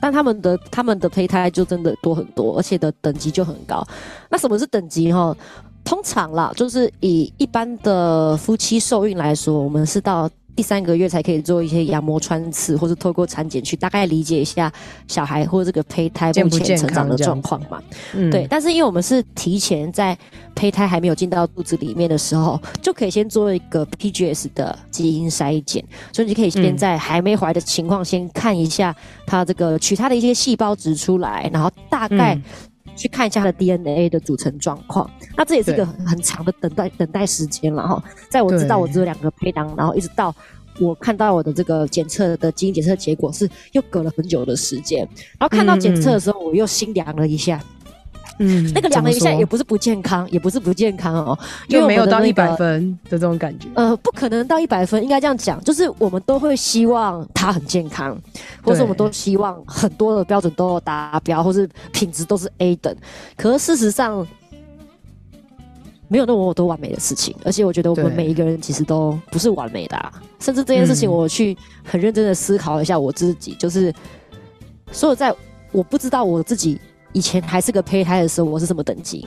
[0.00, 3.84] 但他们的他们的胚胎就真的多很多，而且的等级就很高。
[4.30, 5.36] 那什么是等级哈？
[5.82, 10.30] 通常啦，就是以一般的夫妻受孕来说，我们是到。
[10.56, 14.72] 第三个月才可以做一些羊膜穿刺，或是透过产检去大概理解一下
[15.06, 17.80] 小孩或者这个胚胎目前成长的状况嘛。
[18.14, 20.16] 嗯、对，但是因为我们是提前在
[20.54, 32.42] 胚胎还没有进到肚子里面的时候，就可以先做一个 PGS 的基因筛检，所以你可以先在还没怀的情况先看一下它这个取它的一些细胞值出来，然后大概、嗯。
[32.96, 38.02] 去看一下它的 DNA 的组成状况，那这也是一个很长的等待等待时间了哈。
[38.30, 40.34] 在我知道我只有两个胚囊，然后一直到
[40.80, 45.06] 我看到我的这个检测的基因检测结果是又隔了很久的时间，
[45.38, 47.62] 然后看到检测的时候，我又心凉了一下。
[47.62, 47.75] 嗯，
[48.38, 53.66] 那个量了一下，也不是不健康，也不是不健康哦，因为、那个、没有到一百分的这种感觉。
[53.74, 58.16] 呃，不可能到一百分，应该这样讲，就是我们都会希望它很健康，
[58.62, 62.94] 或者我们都希望很多的标准都有达标，或是品质都是 A 等。
[63.36, 64.26] 可是事实上，
[66.08, 73.90] 没有那么多完美的事情，而且我觉得我们每一个人其实都不是完美的、啊，甚至这件事情，我去很认真的思考一下我自己，就是
[74.92, 75.34] 所有在
[75.72, 76.78] 我不知道我自己。
[77.16, 79.26] 以前还是个胚胎的时候，我是什么等级，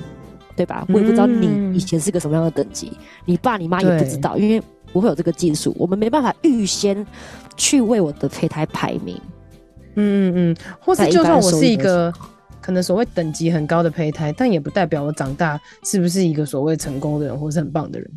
[0.55, 0.85] 对吧？
[0.89, 4.61] 我也不知道你以前是个什么样的等级，嗯、你爸你妈也不知道，因为
[4.93, 7.03] 不会有这个技术，我们没办法预先
[7.57, 9.19] 去为我的胚胎排名。
[9.95, 9.97] 嗯
[10.29, 12.13] 嗯嗯，或是就算我是一个
[12.61, 18.07] 可能所谓等级很高的胚胎，但也不代表我长大是不是一个所谓成功的人，或是很棒的人。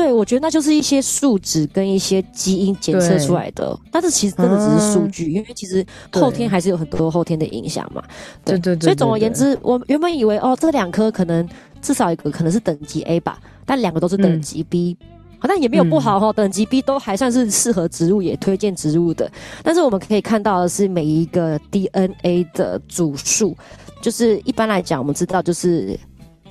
[0.00, 8.02] 对，我觉得那就是一些数值跟一些基因检测出来的，但是其实真的只是数据，嗯，因为其实后天还是有很多后天的影响嘛。
[8.42, 8.74] 对对。
[8.80, 11.46] 所以总而言之，我原本以为哦，这两颗可能
[11.82, 14.96] 至少一个可能是等级 A 吧，但两个都是等级 B，
[15.38, 19.30] 好，嗯，像也没有不好哈，哦，等级 B 都还算是适合植入，也推荐植入的。
[19.62, 23.54] 但是我们可以看到的是，每一个 DNA 的组数，
[24.00, 25.98] 就是一般来讲，我们知道就是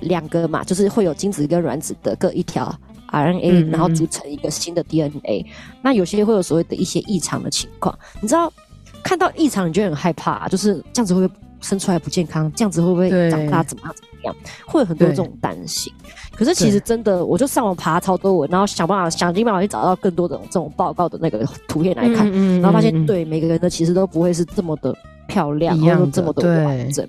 [0.02, 2.72] 两个嘛，就是会有精子跟卵子的各一条。
[3.10, 5.76] RNA，然后组成一个新的 DNA，嗯。
[5.82, 8.52] 那有些会有所谓的一些异常的情况，你知道，
[9.02, 12.50] 看到异常你就很害怕，就是这样子会不会生出来不健康？
[12.54, 14.36] 这样子会不会长大怎么样怎么样？
[14.66, 15.92] 会有很多这种担心。
[16.34, 24.96] 可是其实真的，我就上网爬超多文，然后想办法想尽办法去找到更多的这种报告的那个图片来看，嗯嗯嗯嗯，然后发现对每个人的其实都不会是这么的
[25.26, 27.06] 漂亮，或者说这么的完整。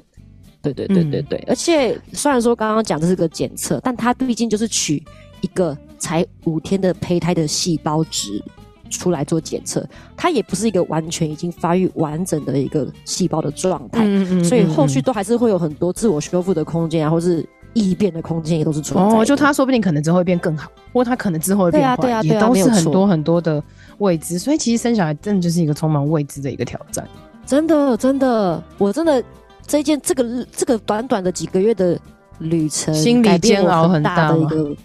[0.61, 5.03] 对对对对对，嗯，而且虽然说刚刚讲这是个检测，但它毕竟就是取
[5.41, 5.77] 一个。
[6.01, 8.43] 才五天的胚胎的细胞值
[8.89, 9.87] 出来做检测，
[10.17, 19.21] 它也不是一个完全已经发育完整的一个细胞的状态，嗯嗯，所以后续都还是会有很多自我修复的空间啊，或是异变的空间也都是存在的。
[19.21, 23.63] 哦，就他说不定可能之后会变更好，或他可能之后会变坏，对啊，对啊，也都是很多很多的
[23.99, 24.37] 未知。
[24.37, 27.07] 所以其实生小孩真的就是一个充满未知的一个挑战。
[27.45, 29.23] 真的，真的，我真的
[29.65, 31.97] 这一件这个这个短短的几个月的
[32.39, 34.75] 旅程，心理煎熬很大的一个。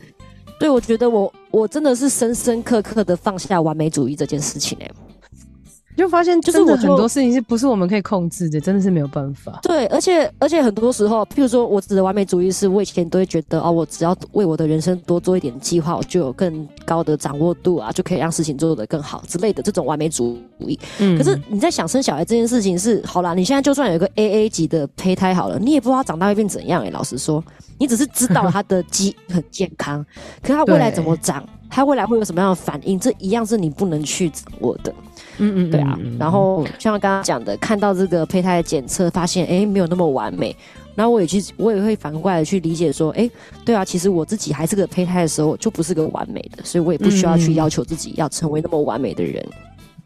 [0.58, 4.94] 对，我觉得我我真的是深深刻刻的放下完美主义这件事情哎、欸，
[5.96, 9.58] 就发现就是我很多事情是不是我们可以控制的，真的是没有办法。
[9.62, 20.78] 对，而且而且很多时候，譬如说我指的完美主义是，我以前都会觉得哦，我只要为我的人生多做一点计划，我就有更高的掌握度啊，就可以让事情做得更好之类的这种完美主义。
[20.98, 27.42] 嗯，可是你在想生小孩这件事情是，好啦，你现在就算有一个 AA 级的胚胎好了，你也不知道长大会变怎样哎、欸，老实说。
[27.78, 30.02] 你只是知道他的基因 很健康，
[30.40, 34.94] 可是他未来怎么长，他未来会有什么样的反应，这一样是你不能去掌握的。
[35.38, 35.98] 嗯嗯，对啊。
[36.18, 40.54] 然后像刚刚讲的，看到这个胚胎的检测，发现哎、欸、没有那么完美，
[40.94, 43.30] 然后我也去，我也会反过来去理解说，哎、欸，
[43.64, 49.46] 对啊，其实我自己还是个胚胎的时候，就不是个完美的，所以我也不需要去要求自己要成为那么完美的人。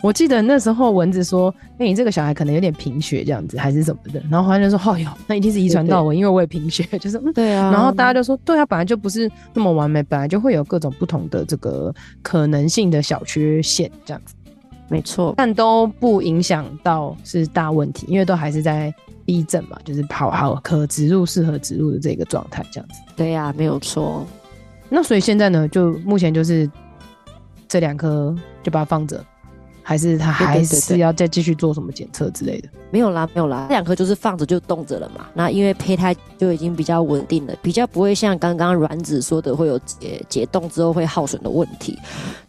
[0.02, 7.70] 我记得那时候蚊子说：“哎、欸，你这个小孩可能有点贫血这样子，还是什么的。”然后华人说：“哦哟，那一定是遗传到我，因为我也贫血。” 就是嗯，对啊。
[7.70, 14.34] 然后大家就说：“对啊，本来就不是那么完美，本来就会有各种不同的这个可能性的小缺陷这样子。”
[14.88, 18.92] 没错，但都不影响到是大问题，因为都还是在
[19.24, 22.94] B 症嘛，就是好好可植入、适合植入的这个状态这样子。
[23.14, 24.26] 对呀、啊，没有错。
[24.88, 26.68] 那所以现在呢，就目前就是
[27.68, 29.24] 这两颗就把它放着。
[29.90, 32.68] 还是他还是要再继续做什么检测之类的？
[32.92, 35.26] 没有啦，没有啦，这两颗就是放着就冻着了嘛。
[35.34, 41.98] 那因为胚胎就已经比较稳定了，比较不会像刚刚卵子说的会有解解冻之后会耗损的问题。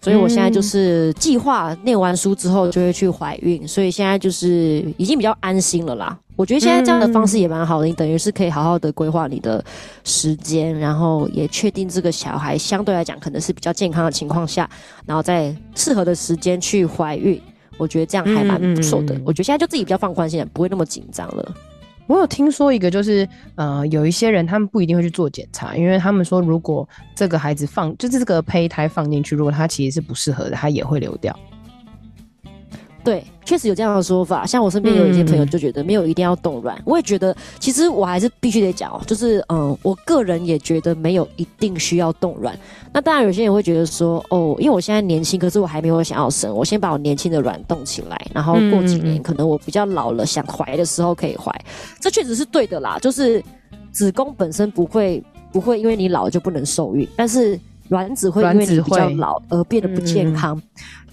[0.04, 6.16] 所以我现在就是计划念完书之后就会去怀孕，所以现在就是已经比较安心了啦。
[6.36, 9.64] 我觉得现在这样的方式也蛮好的，你等于是可以好好的规划你的
[10.04, 14.70] 时间，然后也确定这个小孩相对来讲可能是比较健康的情况下，
[15.06, 17.40] 然后在适合的时间去怀孕。
[17.78, 19.20] 我觉得这样还蛮不错的。
[19.26, 21.56] 我觉得现在就自己比较放宽心，不会那么紧张了。
[22.08, 31.38] 我有听说一个，就是呃，有一些人他们不一定会去做检查，因为他们说如果这个孩子放，就是这个胚胎放进去，如果它其实是不适合的，它也会流掉。
[33.04, 34.46] 对，确实有这样的说法。
[34.46, 42.58] 像我身边有一些朋友就觉得没有一定要冻卵，嗯、我也觉得，其实我还是必须得讲哦，就是嗯，我个人也觉得没有一定需要冻卵。
[42.94, 51.52] 那当然，有些人会觉得说，哦，因为我现在年轻，可是我还没有想要生，我先把我年轻的卵冻起来，然后过几年，可能我比较老了，想怀的时候可以怀。
[52.00, 53.44] 这确实是对的啦，就是
[53.92, 57.60] 子宫本身不会不会因为你老了就不能受孕，但是
[57.92, 60.60] 卵子会因为你比较老而变得不健康。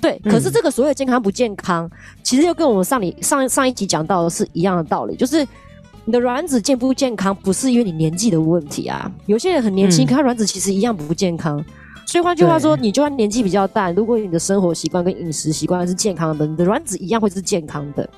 [0.00, 1.90] 对，可是这个所谓健康不健康，嗯、
[2.22, 5.46] 其实又跟我们上里上上一集讲到的是一样的道理，就是
[6.04, 9.10] 你的卵子健不健康，不是因为你年纪的问题啊。
[9.26, 11.62] 有些人很年轻，嗯、可他卵子其实一样不健康。
[12.06, 18.08] 所以换句话说，你就算年纪比较大，如果你的生活习惯跟饮食习惯是健康的，你的卵子一样会是健康的。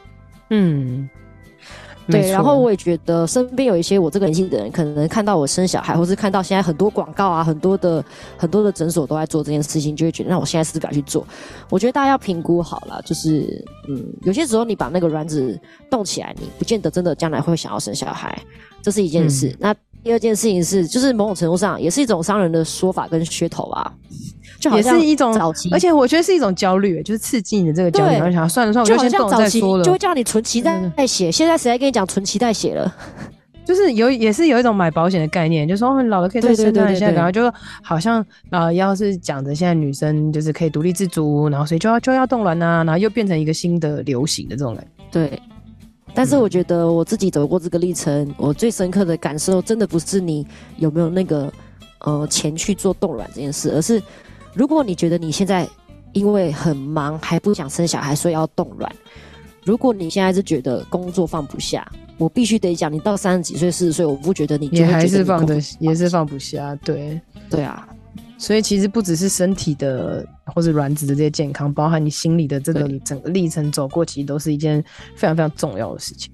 [0.50, 1.08] 嗯。
[2.06, 8.04] 对，然后我也觉得身边有一些我这个年纪的人，可能看到我生小孩，或是看到现在很多广告啊，很多的
[8.36, 11.24] 很多的诊所都在做这件事情，就会觉得那我现在是不是要去做？
[11.68, 18.36] 我觉得大家要评估好了，就是嗯，有些时候你把那个卵子动起来，你不见得真的将来会想要生小孩，
[18.82, 19.48] 这是一件事。
[19.48, 23.92] 嗯、那第二件事情是，就是某种程度上也是一种商人的说法跟噱头啊。
[24.60, 25.34] 就好像也是一种，
[25.72, 28.12] 而且我觉得是一种焦虑，就是刺激你的这个焦虑。
[28.12, 29.82] 然后想算了算了，我就先冻再说了。
[29.84, 30.62] 就会叫你存脐
[30.94, 32.94] 带血，现在谁在跟你讲存脐带血了？
[33.64, 37.52] 就是有也是有一种买保险的概念，就是说老了可以再生，现在然后就
[37.82, 45.04] 好像呃，要是讲着现在女生就是可以独立自主，然后所以就要就要冻卵呐，然后又变成一个新的流行的这种感觉。
[45.12, 45.40] 对，
[46.12, 50.46] 但是我觉得我自己走过这个历程，我最深刻的感受，真的不是你
[50.76, 51.52] 有没有那个
[52.00, 54.02] 呃钱去做冻卵这件事，而是。
[54.54, 55.68] 如果你觉得你现在
[56.12, 58.90] 因为很忙还不想生小孩，所以要冻卵；
[59.64, 61.88] 如果你现在是觉得工作放不下，
[62.18, 66.74] 我必须得讲，你到三十几岁、四十岁，我不觉得你也还是放的，也是放不下。
[66.76, 67.88] 对，对啊。
[68.38, 74.82] 所以其实不只是身体的或者卵子的这些健康，包含你心理的这个整个历程走过，其实都是一件
[75.14, 76.32] 非常非常重要的事情。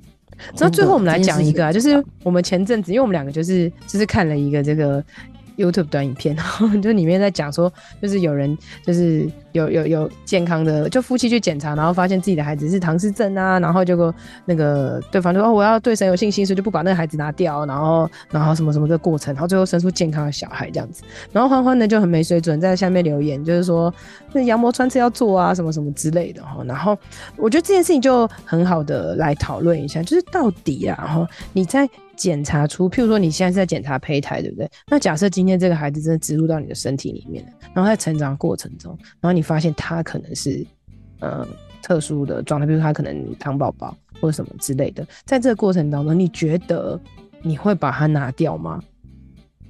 [0.58, 5.04] 那最后我们来讲一个啊，就是我们前阵子，因为我们两个就是就是看了一个这个。
[5.56, 21.02] YouTube 短影片， 然后就里面在讲说，就是有人就是有有有健康的，就夫妻去检查，然后发现自己的孩子是唐氏症啊，然后结果那个对方就说，哦，我要对神有信心，所以就不把那个孩子拿掉，然后然后什么什么的过程，然后最后生出健康的小孩这样子，
[21.32, 23.92] 然后欢欢呢就很没水准，在下面留言就是说，
[24.32, 26.96] 那羊膜穿刺要做啊，什么什么之类的哈，然后
[27.36, 31.88] 我觉得这件事情就很好的来讨论一下，就是到底啊，然后你在。
[32.16, 34.68] 检查出，譬如说你现在是在检查胚胎，对不对？
[34.90, 40.66] 那假设今天这个孩子真的植入到你的身体里面了，然后在成长过程中，然后你发现他可能是
[41.20, 41.46] 呃
[41.82, 46.98] 特殊的状态，比如他可能糖宝宝或者什么之类的，在这个过程当中，你觉得
[47.42, 48.82] 你会把它拿掉吗？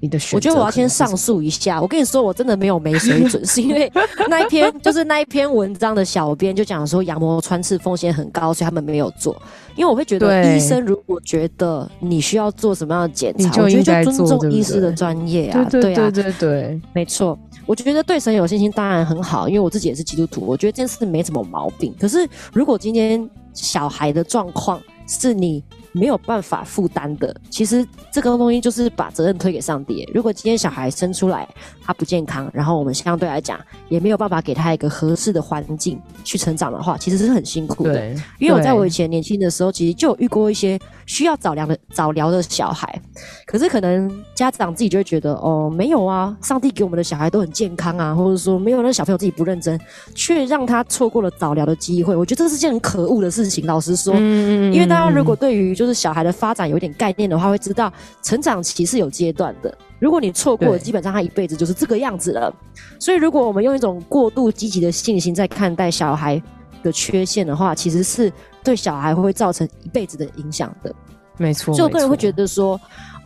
[0.01, 1.81] 你的选择，我觉得我要先上诉一下。
[1.81, 3.91] 我跟你说，我真的没有没水准， 是因为
[4.29, 9.41] 那一篇就是那一篇文章的小编就讲说羊膜穿刺风险很高，所以他们没有做。
[9.75, 15.63] 因为我会觉得医生如果觉得你需要做什么样的检查，我觉得就尊重医师的专业啊。
[15.71, 17.39] 对啊，对对对，没错。
[17.67, 21.95] 我觉得对神有信心当然很好，因为我自己也是基督徒，我觉得这件事没什么毛病。
[22.01, 25.63] 可是如果今天小孩的状况是你。
[25.97, 30.09] 没有办法负担的，其实这个东西就是把责任推给上帝。
[30.15, 31.49] 如果今天小孩生出来
[31.83, 38.09] 他不健康，然后我们相对来讲也没有办法给他一个合适的环境去成长的话，其实是很辛苦的。
[38.39, 43.01] 因为我在我以前年轻的时候，其实就有遇过一些需要早疗的早疗的小孩，
[43.47, 49.81] 可是可能家长自己就会觉得哦，没有啊，上帝给我们的小孩都很健康啊，或者说没有那小朋友自己不认真，
[50.15, 52.15] 却让他错过了早疗的机会。
[52.15, 53.65] 我觉得这是件很可恶的事情。
[53.67, 59.73] 老实说，嗯、因为大家如果对于就就是小孩的发展有点概念的话，会知道成长期是有阶段的。
[60.01, 62.53] 如果你错过了，基本上他一辈子就是这个样子了。
[62.99, 66.43] 所以，如果我们用一种过度积极的信心在看待小孩
[66.83, 68.33] 的缺陷的话，其实是
[68.65, 70.93] 对小孩会造成一辈子的影响的。
[71.37, 72.81] 没错，所以我个人会觉得说，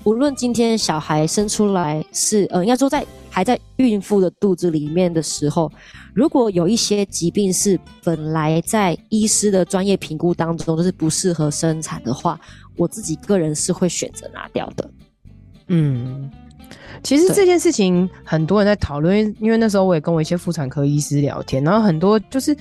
[0.04, 3.02] 无论今天小孩生出来是呃，应该说在。
[3.30, 5.70] 还在孕妇的肚子里面的时候，
[6.12, 12.38] 如果有一些疾病是本来在医师的专业评估当中都是不适合生产的话，
[12.76, 14.90] 我自己个人是会选择拿掉的。
[15.68, 16.30] 嗯。
[17.02, 22.54] 其实这件事情很多人在讨论，因为那时候我也跟我一些妇产科医师聊天，然后很多就是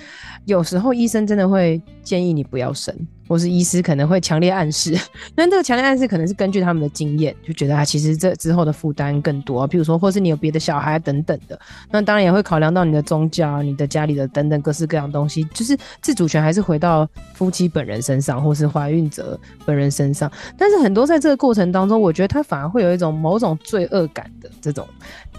[0.45, 2.95] 有时候医生真的会建议你不要生。
[3.29, 4.97] 或是医师可能会强烈暗示，
[5.35, 11.57] 那这个强烈暗示可能是根据他们的经验，就觉得啊，其实这之后的负担更多，譬如说，或是你有别的小孩等等的，
[11.91, 20.31] 那当然也会考量到你的宗教、你的家里的等等各式各样东西，就是自主权还是回到夫妻本人身上，或是怀孕者本人身上。
[20.57, 24.87] 但是很多在这个过程当中，我觉得他反而会有一种某种罪恶感的这种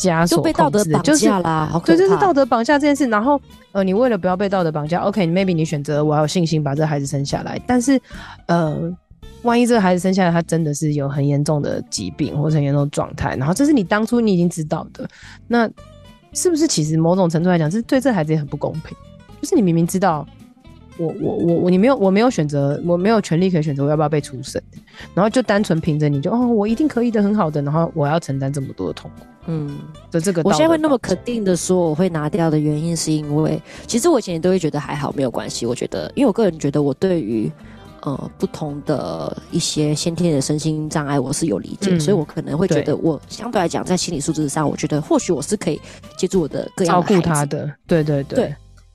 [0.00, 1.80] 枷锁，就被道德绑架啦，就是、好。
[1.80, 3.40] 对，就是道德绑架这件事，然后。
[3.72, 8.00] 呃，你为了不要被道德绑架，OK，maybe、okay, 你选择我要有信心把这个孩子生下来，但是，
[8.46, 8.76] 呃，
[9.42, 15.08] 万一这个孩子生下来他真的是有很严重的疾病或者很严重的状态，然后这是你当初你已经知道的，
[15.46, 15.70] 那
[16.32, 18.96] 是不是其实某种程度来讲，是对这孩子也很不公平？
[19.40, 20.26] 就是你明明知道
[21.00, 24.62] 我我我我你没有我没有选择，我没有权利可以选择我要不要被出审，
[25.14, 29.24] 然后就单纯凭着你就哦我一定可以的很好的，然后我要承担这么多的痛苦。
[29.46, 29.78] 嗯，
[30.10, 35.64] 的这个，我现在会那么肯定的说我会拿掉的原因，是因为其实我以前都会觉得还好，没有关系。
[35.64, 37.50] 我觉得，因为我个人觉得我对于
[38.02, 45.80] 呃不同的一些先天的身心障碍，我是有理解，嗯，所以我可能会觉得我相对来讲在心理素质上，我觉得或许我是可以
[46.18, 47.72] 接住我的各样的照顾他的。
[47.86, 48.36] 对对对。
[48.40, 48.54] 对，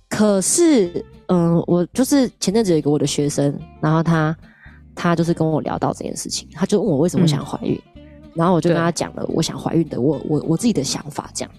[0.09, 4.35] 可是，嗯，呃，我就是前阵子有一个我的学生，然后他
[4.93, 7.79] 他就是跟我聊到这件事情，他就问我为什么想怀孕。
[7.87, 8.01] 嗯
[8.35, 11.51] 然后我就跟他讲了我想怀孕的我我我自己的想法这样，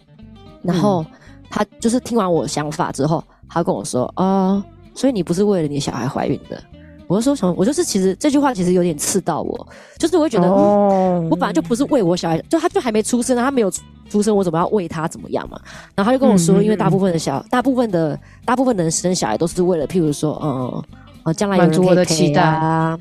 [0.61, 1.03] 然后
[1.49, 4.65] 他就是听完我的想法之后，他跟我说啊、哦，
[4.95, 6.63] 所以你不是为了你小孩怀孕的？
[7.07, 7.55] 我就说什么？
[7.57, 9.67] 我就是其实这句话其实有点刺到我，
[9.99, 13.71] 就是我会觉得、哦嗯、我本来就不是为我小孩，就他就还没出生，他没有
[14.11, 15.61] 出生，我怎么要为他怎么样嘛？
[15.95, 20.83] 然后他就跟我说，嗯、因为大部分的小大部分的大部分的人生小孩都是为了，譬如说嗯。
[21.27, 22.97] 啊，将来有人可以陪啊，满足我的期待啊，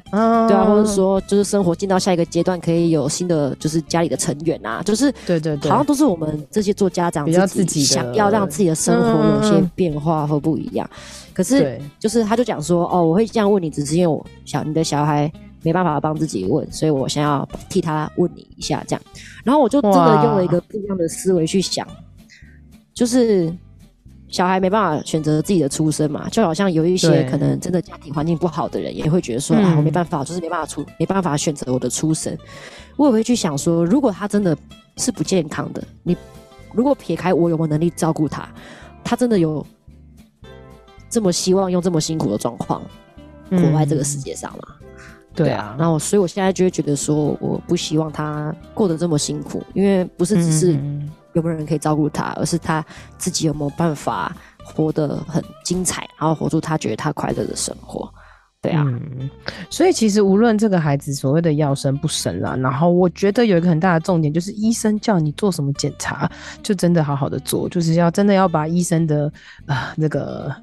[0.48, 10.90] 对啊，或者说就是生活进到下一个阶段，可以有新的就是家里的成员啊，就是对对对，好像都是我们这些做家长比较自己想要让自己的生活有些变化或不一样。
[11.36, 15.32] 可是就是他就讲说，哦，我会这样问你，只是因为我小你的小孩
[15.62, 19.02] 没办法帮自己问，所以我想要替他问你一下这样。
[19.44, 21.86] 然后我就真的用了一个不一样的思维去想，
[22.94, 23.56] 就是。
[24.28, 32.38] 小孩没办法选择自己的出身嘛，就好像有一些可能真的家庭环境不好的人，也会觉得说啊，我没办法，就是没办法出，没办法选择我的出身。
[32.98, 34.58] 我也会去想说，如果他真的
[34.98, 36.18] 是不健康的，你
[36.74, 38.50] 如果撇开我有没有能力照顾他，
[39.04, 39.66] 他真的有
[41.16, 42.82] 这么希望用这么辛苦的状况
[43.50, 44.76] 活在这个世界上嘛？
[44.82, 44.86] 嗯、
[45.34, 50.74] 对啊，然后所以我现在就会觉得说，我不希望他过得这么辛苦，因为不是只是。
[50.74, 52.82] 嗯有没有人可以照顾他，而是他
[53.18, 58.10] 自己有没有办法活得很精彩，然后活出他觉得他快乐的生活。
[58.62, 59.30] 对啊，嗯，
[59.70, 66.32] 所以其实无论这个孩子所谓的要生不生啦，然后我觉得有一个很大的重点就是医生叫你做什么检查，
[66.64, 69.30] 就真的好好的做，就是要真的要把医生的
[69.66, 70.56] 啊那个。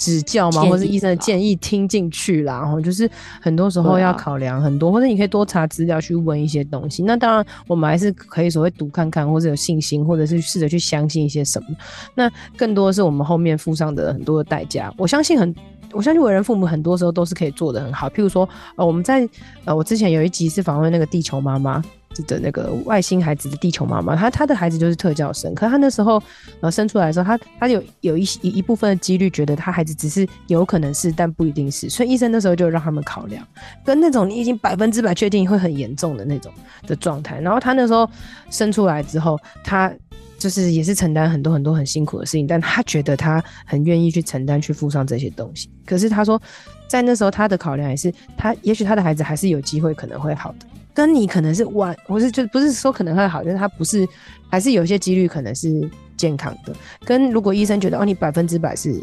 [0.00, 7.02] 指教嘛，或是医生的建议听进去啦，然后就是很多时候要考量很多，啊、或者你可以多查资料去问一些东西。
[7.02, 11.68] 那当然，我们还是可以所谓读看看，或者有信心，或者是试着去相信一些什么。
[12.14, 14.90] 那更多的是我们后面付上的很多的代价。
[14.96, 15.54] 我相信很，
[15.92, 18.08] 我相信为人父母很多时候都是可以做得很好。
[18.08, 19.28] 譬如说，呃，我们在
[19.66, 21.84] 呃，我之前有一集是访问那个地球妈妈。
[22.26, 26.22] 的那个外星孩子的地球妈妈，她她的孩子就是特教生，可是她那时候
[26.60, 33.46] 呃生出来的时候，她她有有一一部分的几率觉得她孩子只是有可能是，但不一定是，所以医生那时候就让他们考量，
[33.84, 36.52] 跟那种你已经百分之百确定会很严重的那种
[36.86, 37.40] 的状态。
[37.40, 38.08] 然后她那时候
[38.50, 39.92] 生出来之后，她
[40.38, 45.70] 就是也是承担很多很多很辛苦的事情，但她觉得她很愿意去承担去付上这些东西。
[45.86, 46.40] 可是她说，
[46.88, 50.66] 在那时候她的考量也是，她也许她的孩子还是有机会可能会好的。
[51.00, 54.06] 跟你可能是晚，不是就不是说可能会好，就是他不是，
[54.50, 56.74] 还是有些几率可能是健康的。
[57.06, 59.02] 跟如果医生觉得哦，你百分之百是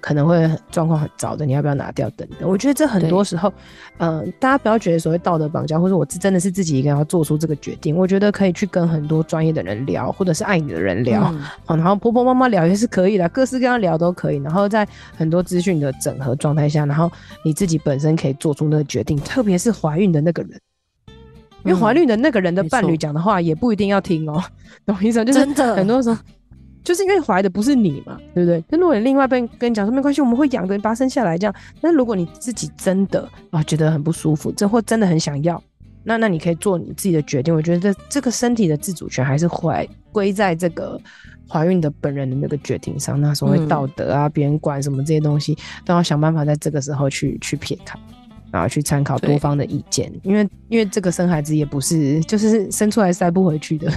[0.00, 2.50] 可能会状况很糟的，你要不要拿掉等等？
[2.50, 3.52] 我觉得这很多时候，
[3.98, 7.94] 嗯、呃，大家不要觉得所谓道德绑架，或者我真的是自己一个人要做出这个决定。
[7.94, 14.38] 我觉得可以去跟很多专业的人聊，或者是爱你的人聊，嗯哦、然后婆婆妈妈聊也是可以的，各式各样聊都可以。
[14.38, 14.84] 然后在
[15.16, 17.08] 很多资讯的整合状态下，然后
[17.44, 20.60] 你自己本身可以做出那个决定，特别是怀孕的那个人。
[21.68, 24.42] 因为怀孕的那个人的伴侣讲的话也不一定要听哦，
[24.86, 25.24] 懂我意思吗？
[25.24, 25.38] 就是
[25.74, 26.16] 很多时候，
[26.82, 28.64] 就是因为怀的不是你嘛，对不对？
[28.70, 31.54] 那如果你另外一半跟你讲说没关系，我们会养的，把他生下来这样。
[31.80, 35.62] 那如果你自己真的啊觉得很不舒服，这或真的很想要，
[36.04, 37.54] 那那你可以做你自己的决定。
[37.54, 40.98] 我觉得这这个身体的自主权还是怀归在这个
[41.46, 43.20] 怀孕的本人的那个决定上。
[43.20, 47.98] 那所谓道德啊，别、嗯、人管什么这些东西，都要想办法在这个时候去去撇开，
[48.50, 50.12] 然后去参考多方的意见。
[50.22, 53.92] 因为因为这个生孩子也不是就是生出来塞不回去的。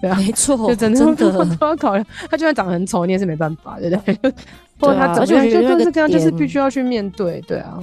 [0.00, 2.04] 对啊，没错，就真的都要 考虑。
[2.30, 4.32] 他就算长得很丑，你也是没办法，对不对？
[4.78, 7.40] 或者他怎么样，就就是这样，就是必须要去面对。
[7.48, 7.76] 对啊，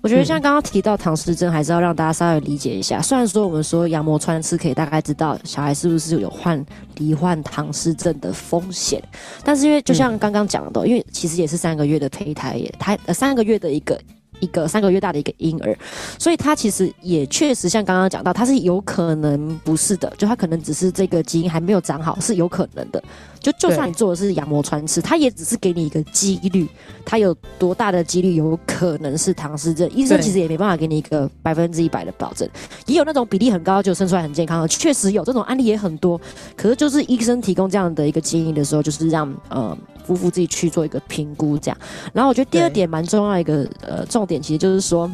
[0.00, 3.02] 我觉得像刚刚提到唐氏症，还是要让大家稍微理解一下。
[3.02, 6.64] 虽然说我们说羊膜穿刺可以大概知道小孩是不是有患
[6.96, 9.02] 罹患唐氏症的风险，
[9.44, 14.00] 但是因为就像刚刚讲的，因为其实也是三个月的胚胎，也他呃三个月的一个。
[14.42, 15.78] 一个三个月大的一个婴儿，
[16.18, 23.02] 所以他其实也确实像刚刚讲到，他是有可能不是的，就他可能只是这个基因还没有长好，是有可能的。
[23.40, 26.68] 就就算你做的是羊膜穿刺，他也只是给你一个几率，
[27.04, 32.48] 他有多大的几率有可能是唐氏症，医生其实也没办法给你一个百分之一百的保证。
[32.86, 36.20] 也有那种比例很高就生出来很健康的，确实有这种案例也很多。
[36.56, 41.78] 可是就是医生提供这样的一个建议的时候，就是让呃夫妇自己去做一个评估这样。
[42.12, 45.10] 然后我觉得第二点蛮重要的一个呃重点，其实就是说，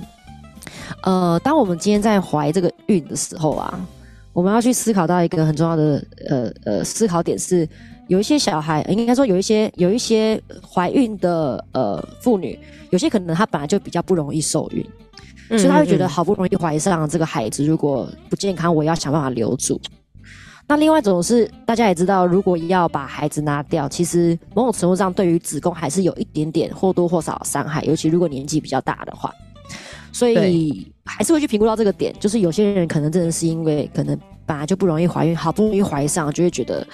[1.03, 3.87] 呃，当我们今天在怀这个孕的时候啊，
[4.33, 7.69] 我们要去思考到一个很重要的呃呃思考点是。
[8.09, 12.59] 有一些小孩，应该说有一些有一些怀孕的呃妇女，
[12.89, 14.83] 有些可能她本来就比较不容易受孕，
[15.59, 19.79] 所以她会觉得好不容易怀上这个孩子，如果不健康，我要想办法留住。
[20.69, 29.33] 那另外一种是大家也知道，如果要把孩子拿掉，其实某种程度上对于子宫还是有一点点或多或少伤害，尤其如果年纪比较大的话，
[30.13, 32.15] 所以还是会去评估到这个点。
[32.21, 36.87] 就是有些人可能真的是因为可能本来就不容易怀孕，好不容易怀上，就会觉得。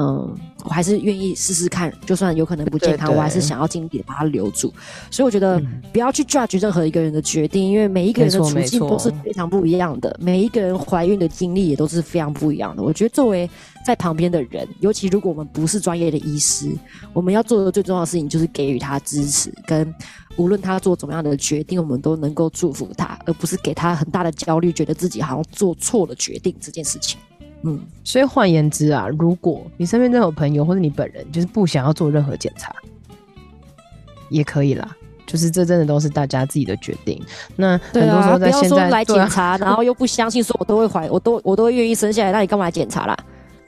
[0.00, 0.34] 嗯，
[0.64, 4.72] 我还是愿意试试看，就算有可能不健康，对对对，我还是想要尽力的把它留住。
[5.10, 5.60] 所以我觉得
[5.92, 12.82] 不要去 judge 任何一个人的决定，因为每一个人的处境都是非常不一样的，每一个人怀孕的经历也都是非常不一样的。
[12.82, 13.48] 我觉得作为
[13.84, 16.74] 在旁边的人，尤其如果我们不是专业的医师，
[17.12, 19.94] 我们要做的最重要的事情就是给予他支持，跟
[20.36, 27.18] 无论他做怎么样的决定，我们都能够祝福他，而不是给他很大的焦虑，觉得自己好像做错了决定这件事情。
[27.62, 32.74] 嗯，所以换言之啊，如果你身边任何朋友或者你本人就是不想要做任何检查，
[34.28, 34.96] 也可以啦。
[35.26, 37.22] 就是这真的都是大家自己的决定。
[37.54, 43.16] 那很多时候在现在，来检查，啊、然后又不相信说我都会怀，我都我都会愿意生下来，那你干嘛来检查啦？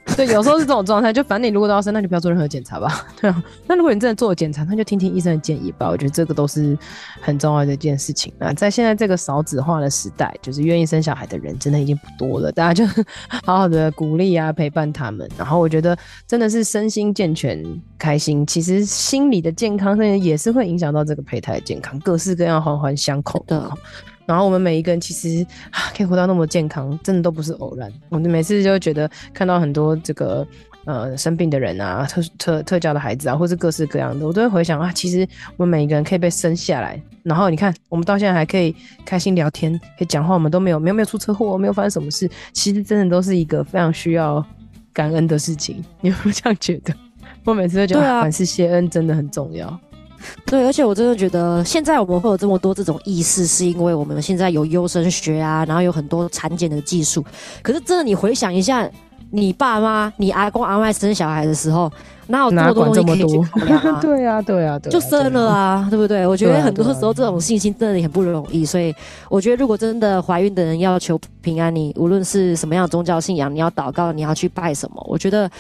[0.17, 3.07] 对，有时候是这种状态，就反正你如果都要生，那就不要做任何检查吧。
[3.21, 5.89] 对啊，那如果你真的做了检查，那就听听医生的建议吧。
[5.89, 6.77] 我觉得这个都是
[7.21, 8.33] 很重要的一件事情。
[8.39, 12.51] 那在现在这个少子化的时代，就是愿意生小孩的人真的已经不多了。
[12.53, 12.85] 大家就
[13.45, 15.27] 好好的鼓励啊，陪伴他们。
[15.39, 15.97] 然后我觉得
[16.27, 17.65] 真的是身心健全、
[17.99, 23.71] 开心，其实心理的健康，甚至也是会影响到这个胚胎的健康，各式各样环环相扣的。
[24.27, 25.45] 然后我们每一个人其实
[25.97, 27.93] 可以活到那么健康，真的都不是偶然。
[28.09, 30.47] 我们每次就会觉得看到很多这个
[30.85, 44.45] 呃生病的人啊，特特特教的孩子啊，或是各式各样的，我都会回想啊，其实我们每一个人可以被生下来，然后你看我们到现在还可以开心聊天，可以讲话，我们都没有没有没有出车祸，没有发生什么事，其实真的都是一个非常需要
[44.93, 45.85] 感恩的事情。
[46.01, 46.95] 你有没有这样觉得？
[47.45, 49.81] 我每次都觉得凡事谢恩真的很重要。
[50.47, 57.25] 对，而且我真的觉得，现在我们会有这么多这种意识，是因为我们现在有优生学啊，然后有很多产检的技术。
[57.63, 58.89] 可是真的，你回想一下，
[59.31, 61.91] 你爸妈、你阿公阿嬷生小孩的时候。
[62.29, 63.99] 哪有这么多东西可以去考量啊？
[64.01, 66.25] 对啊，对啊，对啊，就生了啊，对不对？
[66.27, 68.95] 我觉得很多时候这种信心真的很不容易，所以
[69.29, 75.51] 我觉得如果真的怀孕的人要求平安，你无论是什么样的宗教信仰，你要祷告，你要去拜什么，我觉得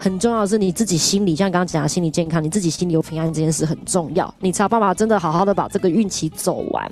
[0.00, 6.90] 很重要的是你自己心理，像刚刚讲的心理健康，你自己心里有平安这件事很重要，你才有办法真的好好的把这个孕期走完。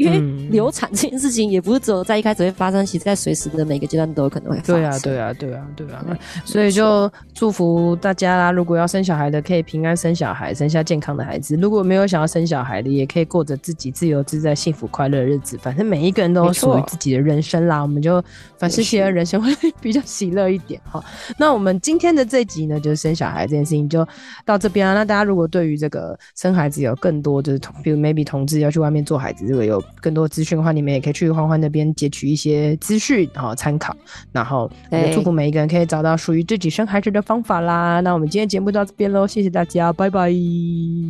[0.00, 4.74] 因为流产这件事情也不是只有在一开始会发生，其实在随时的每个阶段都有可能会发生。
[4.76, 6.18] 对啊，对啊，对啊，对啊。
[6.42, 8.50] 所以就祝福大家啦！
[8.50, 15.58] 如果要生小孩的，可以平安生小孩，生下健康的孩子；如果没有想要生小孩的，也可以过着自己自由自在、幸福快乐的日子。
[15.58, 18.24] 反正每一个人都属于自己的人生啦，我们就
[18.56, 21.04] 凡事谢恩，人生会 比较喜乐一点哈。
[21.36, 24.06] 那我们今天的这集呢，就是生小孩这件事情就
[24.46, 24.94] 到这边啊。
[24.94, 29.82] 那大家如果对于这个生孩子有更多，就是同比如 maybe 同志要去外面做孩子，这个有。
[30.00, 33.96] 更多资讯的话，你们也可以去欢欢那边截取一些资讯，然后参考，
[34.32, 38.00] 然后也祝福每一个人可以找到属于自己生孩子的方法啦。
[38.00, 40.30] 那我们今天节目到这边喽，谢谢大家，拜拜，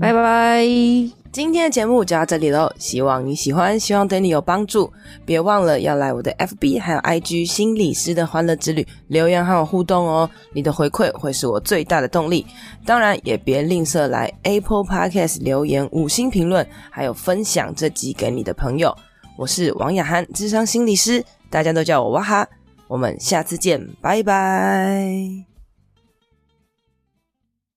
[0.00, 1.19] 拜拜。
[1.32, 4.92] 今天的节目就到这里喽，希望你喜欢，希望对你有帮助。
[5.24, 12.44] 别忘了要来我的 FB 还有 IG 心理师的欢乐之旅留言和我互动哦，你的回馈会是我最大的动力。
[12.84, 18.96] 当然也别吝啬来 Apple Podcast 留言五星评论，还有分享这集给你的朋友。
[19.38, 22.48] 我是王雅涵，智商心理师，大家都叫我哇哈。
[22.88, 25.49] 我们下次见，拜拜。